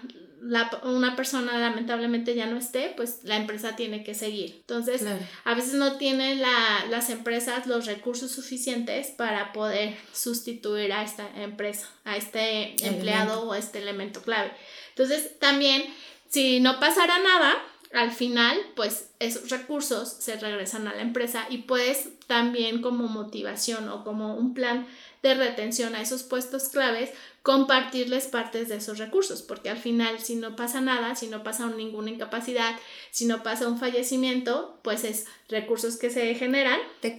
una 0.83 1.15
persona 1.15 1.57
lamentablemente 1.57 2.35
ya 2.35 2.45
no 2.45 2.57
esté, 2.57 2.93
pues 2.95 3.21
la 3.23 3.37
empresa 3.37 3.75
tiene 3.75 4.03
que 4.03 4.13
seguir. 4.13 4.57
Entonces, 4.59 5.03
a 5.45 5.55
veces 5.55 5.73
no 5.73 5.97
tienen 5.97 6.39
la, 6.39 6.85
las 6.91 7.09
empresas 7.09 7.65
los 7.65 7.87
recursos 7.87 8.29
suficientes 8.29 9.07
para 9.07 9.51
poder 9.51 9.97
sustituir 10.11 10.93
a 10.93 11.01
esta 11.01 11.27
empresa, 11.41 11.89
a 12.03 12.17
este 12.17 12.75
empleado 12.85 13.47
o 13.47 13.53
a 13.53 13.57
este 13.57 13.79
elemento 13.79 14.21
clave. 14.21 14.51
Entonces, 14.89 15.39
también, 15.39 15.83
si 16.29 16.59
no 16.59 16.79
pasara 16.79 17.17
nada, 17.17 17.55
al 17.93 18.11
final, 18.11 18.57
pues 18.75 19.09
esos 19.19 19.49
recursos 19.49 20.09
se 20.09 20.35
regresan 20.37 20.87
a 20.87 20.95
la 20.95 21.01
empresa 21.01 21.45
y 21.49 21.59
puedes 21.59 22.09
también 22.25 22.81
como 22.81 23.07
motivación 23.07 23.87
o 23.87 24.03
como 24.03 24.35
un 24.35 24.55
plan 24.55 24.87
de 25.21 25.35
retención 25.35 25.95
a 25.95 26.01
esos 26.01 26.23
puestos 26.23 26.69
claves, 26.69 27.11
compartirles 27.43 28.25
partes 28.25 28.67
de 28.69 28.77
esos 28.77 28.97
recursos, 28.97 29.41
porque 29.43 29.69
al 29.69 29.77
final 29.77 30.19
si 30.19 30.35
no 30.35 30.55
pasa 30.55 30.81
nada, 30.81 31.15
si 31.15 31.27
no 31.27 31.43
pasa 31.43 31.67
ninguna 31.67 32.09
incapacidad, 32.09 32.75
si 33.11 33.25
no 33.25 33.43
pasa 33.43 33.67
un 33.67 33.77
fallecimiento, 33.77 34.79
pues 34.81 35.03
es 35.03 35.25
recursos 35.47 35.97
que 35.97 36.09
se 36.09 36.33
generan. 36.35 36.79
Te 36.99 37.15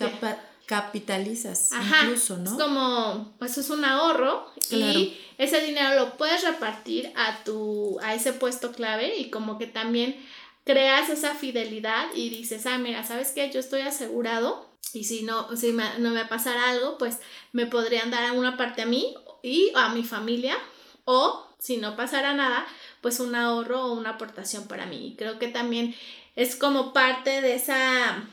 capitalizas 0.67 1.71
incluso, 2.03 2.39
¿no? 2.39 2.51
Es 2.51 2.63
como, 2.63 3.33
pues 3.39 3.59
es 3.59 3.71
un 3.71 3.85
ahorro 3.85 4.51
y 4.71 5.17
ese 5.39 5.61
dinero 5.61 5.95
lo 5.95 6.17
puedes 6.17 6.43
repartir 6.43 7.13
a 7.17 7.45
tu, 7.45 7.99
a 8.03 8.15
ese 8.15 8.33
puesto 8.33 8.73
clave 8.73 9.17
y 9.19 9.31
como 9.31 9.59
que 9.59 9.67
también 9.67 10.17
creas 10.65 11.11
esa 11.11 11.35
fidelidad 11.35 12.09
y 12.15 12.31
dices, 12.31 12.67
ah, 12.67 12.79
mira, 12.79 13.05
¿sabes 13.05 13.33
qué? 13.33 13.51
Yo 13.51 13.61
estoy 13.61 13.83
asegurado 13.83 14.69
y 14.93 15.05
si 15.05 15.23
no, 15.23 15.55
si 15.57 15.73
me, 15.73 15.85
no 15.99 16.11
me 16.11 16.21
va 16.21 16.27
a 16.27 16.29
pasar 16.29 16.57
algo, 16.57 16.99
pues 16.99 17.19
me 17.53 17.67
podrían 17.67 18.11
dar 18.11 18.33
una 18.33 18.57
parte 18.57 18.83
a 18.83 18.87
mí 18.87 19.15
y 19.43 19.73
a 19.75 19.91
mi 19.91 20.03
familia 20.05 20.57
o 21.05 21.47
si 21.59 21.77
no 21.77 21.97
pasara 21.97 22.35
nada, 22.35 22.67
pues 23.01 23.21
un 23.21 23.35
ahorro 23.35 23.87
o 23.87 23.93
una 23.95 24.11
aportación 24.11 24.69
para 24.69 24.87
mí. 24.87 25.09
Y 25.09 25.17
creo 25.17 25.39
que 25.39 25.49
también 25.49 25.95
es 26.37 26.57
como 26.57 26.93
parte 26.93 27.41
de 27.41 27.55
ese 27.55 27.75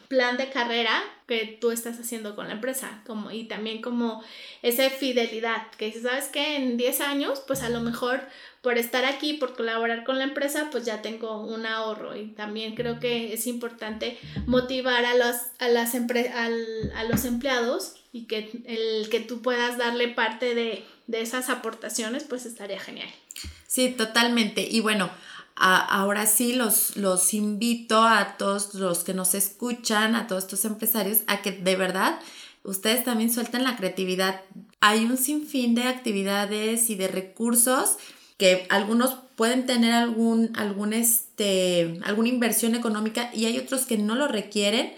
plan 0.08 0.38
de 0.38 0.50
carrera 0.50 1.02
que 1.32 1.58
tú 1.62 1.72
estás 1.72 1.98
haciendo 1.98 2.36
con 2.36 2.50
la 2.50 2.56
empresa 2.56 3.02
como, 3.08 3.32
y 3.32 3.46
también 3.46 3.82
como 3.82 4.22
esa 4.64 4.90
fidelidad 4.90 5.72
que 5.78 5.90
sabes 5.94 6.26
que 6.26 6.58
en 6.58 6.76
10 6.76 7.00
años 7.00 7.42
pues 7.48 7.64
a 7.64 7.70
lo 7.70 7.80
mejor 7.80 8.20
por 8.62 8.78
estar 8.78 9.06
aquí, 9.06 9.36
por 9.36 9.56
colaborar 9.56 10.04
con 10.04 10.18
la 10.18 10.26
empresa, 10.26 10.68
pues 10.74 10.84
ya 10.84 11.02
tengo 11.02 11.42
un 11.42 11.66
ahorro 11.66 12.18
y 12.18 12.28
también 12.34 12.76
creo 12.76 13.00
que 13.00 13.32
es 13.32 13.48
importante 13.48 14.20
motivar 14.46 15.06
a 15.06 15.16
los, 15.16 15.38
a 15.60 15.70
las 15.70 15.96
a 15.96 17.04
los 17.06 17.24
empleados 17.24 17.96
y 18.12 18.26
que 18.26 18.52
el 18.66 19.10
que 19.10 19.22
tú 19.22 19.42
puedas 19.42 19.78
darle 19.78 20.10
parte 20.10 20.54
de, 20.54 20.84
de 21.08 21.22
esas 21.22 21.50
aportaciones, 21.50 22.26
pues 22.26 22.46
estaría 22.46 22.80
genial. 22.80 23.08
Sí, 23.68 23.88
totalmente. 23.92 24.68
Y 24.70 24.82
bueno, 24.82 25.10
ahora 25.62 26.26
sí 26.26 26.54
los, 26.54 26.98
los 26.98 27.34
invito 27.34 28.02
a 28.02 28.36
todos 28.38 28.74
los 28.74 29.04
que 29.04 29.14
nos 29.14 29.36
escuchan, 29.36 30.16
a 30.16 30.28
todos 30.28 30.44
estos 30.44 30.66
empresarios, 30.66 31.20
a 31.28 31.42
que 31.42 31.52
de 31.52 31.76
verdad 31.76 32.20
ustedes 32.64 33.04
también 33.04 33.32
suelten 33.32 33.64
la 33.64 33.78
creatividad. 33.78 34.42
Hay 34.80 35.06
un 35.06 35.18
sinfín 35.18 35.76
de 35.76 35.84
actividades 35.84 36.90
y 36.90 36.96
de 36.96 37.08
recursos 37.08 37.98
que 38.38 38.66
algunos 38.70 39.18
pueden 39.36 39.68
tener 39.68 39.94
algún, 39.94 40.52
algún 40.56 40.94
este, 40.94 42.00
alguna 42.06 42.30
inversión 42.30 42.74
económica 42.74 43.30
y 43.34 43.46
hay 43.46 43.60
otros 43.60 43.86
que 43.86 43.98
no 43.98 44.16
lo 44.16 44.28
requieren. 44.28 44.94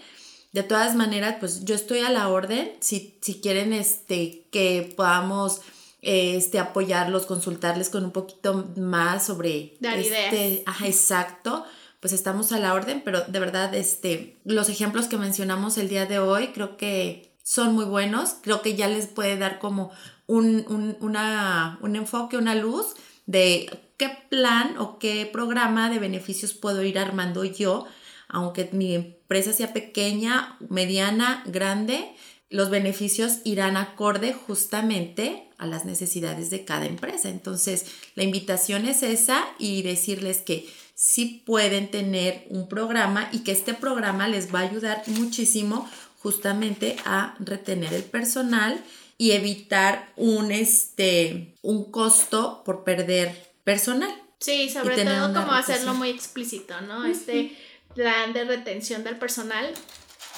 De 0.52 0.62
todas 0.62 0.94
maneras, 0.94 1.36
pues 1.40 1.64
yo 1.64 1.74
estoy 1.74 2.00
a 2.00 2.10
la 2.10 2.28
orden 2.28 2.72
si, 2.80 3.18
si 3.20 3.40
quieren 3.40 3.72
este, 3.72 4.44
que 4.50 4.94
podamos 4.96 5.60
este, 6.04 6.58
apoyarlos, 6.58 7.26
consultarles 7.26 7.90
con 7.90 8.04
un 8.04 8.10
poquito 8.10 8.70
más 8.76 9.26
sobre... 9.26 9.76
Dar 9.80 9.98
este, 9.98 10.62
Ajá, 10.66 10.86
exacto. 10.86 11.64
Pues 12.00 12.12
estamos 12.12 12.52
a 12.52 12.58
la 12.58 12.74
orden, 12.74 13.02
pero 13.04 13.22
de 13.22 13.40
verdad, 13.40 13.74
este, 13.74 14.38
los 14.44 14.68
ejemplos 14.68 15.06
que 15.06 15.16
mencionamos 15.16 15.78
el 15.78 15.88
día 15.88 16.06
de 16.06 16.18
hoy 16.18 16.48
creo 16.48 16.76
que 16.76 17.32
son 17.42 17.74
muy 17.74 17.84
buenos. 17.84 18.36
Creo 18.42 18.62
que 18.62 18.74
ya 18.74 18.88
les 18.88 19.06
puede 19.06 19.38
dar 19.38 19.58
como 19.58 19.90
un, 20.26 20.64
un, 20.68 20.96
una, 21.00 21.78
un 21.82 21.96
enfoque, 21.96 22.36
una 22.36 22.54
luz 22.54 22.94
de 23.26 23.70
qué 23.96 24.10
plan 24.28 24.76
o 24.78 24.98
qué 24.98 25.28
programa 25.30 25.90
de 25.90 25.98
beneficios 25.98 26.52
puedo 26.52 26.82
ir 26.82 26.98
armando 26.98 27.44
yo, 27.44 27.86
aunque 28.28 28.68
mi 28.72 28.94
empresa 28.94 29.52
sea 29.52 29.72
pequeña, 29.72 30.56
mediana, 30.68 31.42
grande, 31.46 32.14
los 32.54 32.70
beneficios 32.70 33.38
irán 33.42 33.76
acorde 33.76 34.32
justamente 34.32 35.48
a 35.58 35.66
las 35.66 35.84
necesidades 35.84 36.50
de 36.50 36.64
cada 36.64 36.86
empresa. 36.86 37.28
Entonces, 37.28 37.86
la 38.14 38.22
invitación 38.22 38.86
es 38.86 39.02
esa 39.02 39.44
y 39.58 39.82
decirles 39.82 40.38
que 40.38 40.72
sí 40.94 41.42
pueden 41.44 41.90
tener 41.90 42.46
un 42.50 42.68
programa 42.68 43.28
y 43.32 43.40
que 43.40 43.50
este 43.50 43.74
programa 43.74 44.28
les 44.28 44.54
va 44.54 44.60
a 44.60 44.68
ayudar 44.68 45.02
muchísimo 45.08 45.90
justamente 46.20 46.94
a 47.04 47.34
retener 47.40 47.92
el 47.92 48.04
personal 48.04 48.80
y 49.18 49.32
evitar 49.32 50.12
un, 50.14 50.52
este, 50.52 51.56
un 51.60 51.90
costo 51.90 52.62
por 52.64 52.84
perder 52.84 53.52
personal. 53.64 54.14
Sí, 54.38 54.70
sobre 54.70 55.04
todo 55.04 55.34
como 55.34 55.50
hacerlo 55.50 55.94
muy 55.94 56.10
explícito, 56.10 56.80
¿no? 56.82 57.04
Este 57.04 57.58
plan 57.96 58.32
de 58.32 58.44
retención 58.44 59.02
del 59.02 59.16
personal 59.16 59.74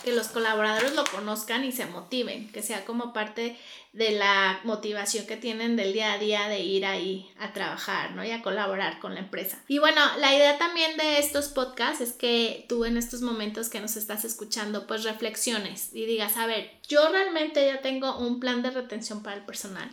que 0.05 0.13
los 0.13 0.29
colaboradores 0.29 0.95
lo 0.95 1.05
conozcan 1.05 1.65
y 1.65 1.73
se 1.73 1.87
motiven, 1.87 2.51
que 2.53 2.63
sea 2.63 2.85
como 2.85 3.13
parte 3.13 3.57
de 3.93 4.11
la 4.11 4.61
motivación 4.65 5.27
que 5.27 5.37
tienen 5.37 5.75
del 5.75 5.95
día 5.95 6.13
a 6.13 6.19
día 6.19 6.49
de 6.49 6.61
ir 6.61 6.85
ahí 6.85 7.31
a 7.39 7.55
trabajar, 7.55 8.13
¿no? 8.13 8.23
Y 8.25 8.31
a 8.31 8.43
colaborar 8.43 8.99
con 9.01 9.15
la 9.15 9.21
empresa. 9.21 9.59
Y 9.69 9.79
bueno, 9.79 10.01
la 10.19 10.35
idea 10.35 10.59
también 10.59 10.99
de 10.99 11.19
estos 11.19 11.49
podcasts 11.49 12.03
es 12.03 12.13
que 12.13 12.67
tú 12.69 12.85
en 12.85 12.99
estos 12.99 13.23
momentos 13.23 13.71
que 13.71 13.81
nos 13.81 13.97
estás 13.97 14.27
escuchando, 14.27 14.87
pues 14.87 15.05
reflexiones 15.05 15.95
y 15.95 16.05
digas, 16.05 16.37
a 16.37 16.47
ver, 16.47 16.71
yo 16.87 17.09
realmente 17.09 17.65
ya 17.67 17.81
tengo 17.81 18.19
un 18.19 18.39
plan 18.39 18.63
de 18.63 18.71
retención 18.71 19.23
para 19.23 19.37
el 19.37 19.45
personal. 19.47 19.91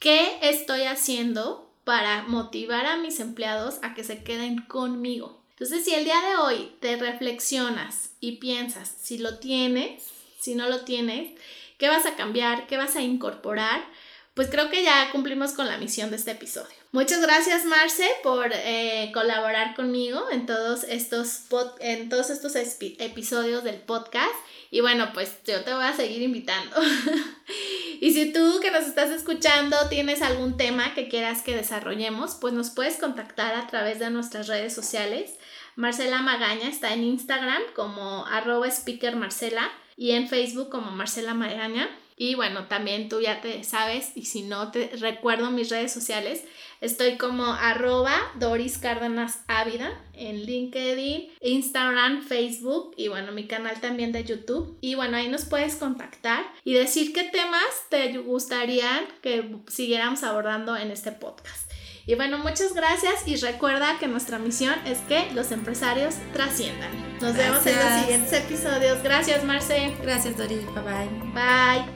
¿Qué 0.00 0.38
estoy 0.42 0.82
haciendo 0.82 1.72
para 1.84 2.22
motivar 2.24 2.84
a 2.86 2.96
mis 2.96 3.20
empleados 3.20 3.76
a 3.82 3.94
que 3.94 4.02
se 4.02 4.24
queden 4.24 4.58
conmigo? 4.62 5.45
Entonces, 5.58 5.86
si 5.86 5.94
el 5.94 6.04
día 6.04 6.20
de 6.20 6.36
hoy 6.36 6.70
te 6.80 6.96
reflexionas 6.96 8.10
y 8.20 8.32
piensas 8.32 8.94
si 9.00 9.16
lo 9.16 9.38
tienes, 9.38 10.02
si 10.38 10.54
no 10.54 10.68
lo 10.68 10.82
tienes, 10.84 11.30
qué 11.78 11.88
vas 11.88 12.04
a 12.04 12.14
cambiar, 12.14 12.66
qué 12.66 12.76
vas 12.76 12.94
a 12.94 13.00
incorporar, 13.00 13.82
pues 14.36 14.50
creo 14.50 14.68
que 14.68 14.82
ya 14.82 15.10
cumplimos 15.12 15.52
con 15.52 15.66
la 15.66 15.78
misión 15.78 16.10
de 16.10 16.16
este 16.16 16.32
episodio. 16.32 16.76
Muchas 16.92 17.22
gracias 17.22 17.64
Marce 17.64 18.06
por 18.22 18.50
eh, 18.52 19.10
colaborar 19.14 19.74
conmigo 19.74 20.30
en 20.30 20.44
todos 20.44 20.84
estos, 20.84 21.44
en 21.80 22.10
todos 22.10 22.28
estos 22.28 22.54
episodios 22.54 23.64
del 23.64 23.76
podcast. 23.76 24.34
Y 24.70 24.82
bueno, 24.82 25.08
pues 25.14 25.38
yo 25.46 25.64
te 25.64 25.72
voy 25.72 25.84
a 25.84 25.96
seguir 25.96 26.20
invitando. 26.20 26.76
y 28.02 28.12
si 28.12 28.30
tú 28.30 28.60
que 28.60 28.70
nos 28.70 28.86
estás 28.86 29.08
escuchando 29.08 29.74
tienes 29.88 30.20
algún 30.20 30.58
tema 30.58 30.92
que 30.94 31.08
quieras 31.08 31.40
que 31.40 31.56
desarrollemos, 31.56 32.34
pues 32.38 32.52
nos 32.52 32.68
puedes 32.68 32.98
contactar 32.98 33.54
a 33.54 33.66
través 33.68 34.00
de 34.00 34.10
nuestras 34.10 34.48
redes 34.48 34.74
sociales. 34.74 35.32
Marcela 35.76 36.20
Magaña 36.20 36.68
está 36.68 36.92
en 36.92 37.04
Instagram 37.04 37.62
como 37.74 38.26
arroba 38.26 38.68
speaker 38.68 39.16
Marcela 39.16 39.72
y 39.96 40.10
en 40.10 40.28
Facebook 40.28 40.68
como 40.68 40.90
Marcela 40.90 41.32
Magaña. 41.32 41.88
Y 42.16 42.34
bueno, 42.34 42.66
también 42.66 43.10
tú 43.10 43.20
ya 43.20 43.42
te 43.42 43.62
sabes, 43.62 44.12
y 44.14 44.24
si 44.24 44.42
no 44.42 44.70
te 44.70 44.90
recuerdo 44.98 45.50
mis 45.50 45.68
redes 45.68 45.92
sociales, 45.92 46.44
estoy 46.80 47.18
como 47.18 47.44
arroba 47.44 48.16
Doris 48.38 48.78
Cárdenas 48.78 49.40
Ávida 49.48 50.00
en 50.14 50.44
LinkedIn, 50.46 51.28
Instagram, 51.42 52.22
Facebook 52.22 52.94
y 52.96 53.08
bueno, 53.08 53.32
mi 53.32 53.46
canal 53.46 53.80
también 53.80 54.12
de 54.12 54.24
YouTube. 54.24 54.78
Y 54.80 54.94
bueno, 54.94 55.18
ahí 55.18 55.28
nos 55.28 55.44
puedes 55.44 55.76
contactar 55.76 56.44
y 56.64 56.72
decir 56.72 57.12
qué 57.12 57.24
temas 57.24 57.62
te 57.90 58.16
gustaría 58.18 59.06
que 59.20 59.56
siguiéramos 59.68 60.22
abordando 60.22 60.74
en 60.74 60.90
este 60.90 61.12
podcast. 61.12 61.70
Y 62.06 62.14
bueno, 62.14 62.38
muchas 62.38 62.72
gracias 62.72 63.26
y 63.26 63.36
recuerda 63.36 63.98
que 63.98 64.06
nuestra 64.06 64.38
misión 64.38 64.74
es 64.86 64.98
que 65.00 65.28
los 65.34 65.50
empresarios 65.50 66.14
trasciendan. 66.32 66.90
Nos 67.20 67.36
vemos 67.36 67.66
en 67.66 67.74
los 67.74 68.00
siguientes 68.00 68.32
episodios. 68.32 69.02
Gracias, 69.02 69.44
Marce. 69.44 69.92
Gracias, 70.02 70.36
Dori. 70.36 70.54
Bye 70.54 70.82
bye. 70.82 71.32
Bye. 71.34 71.95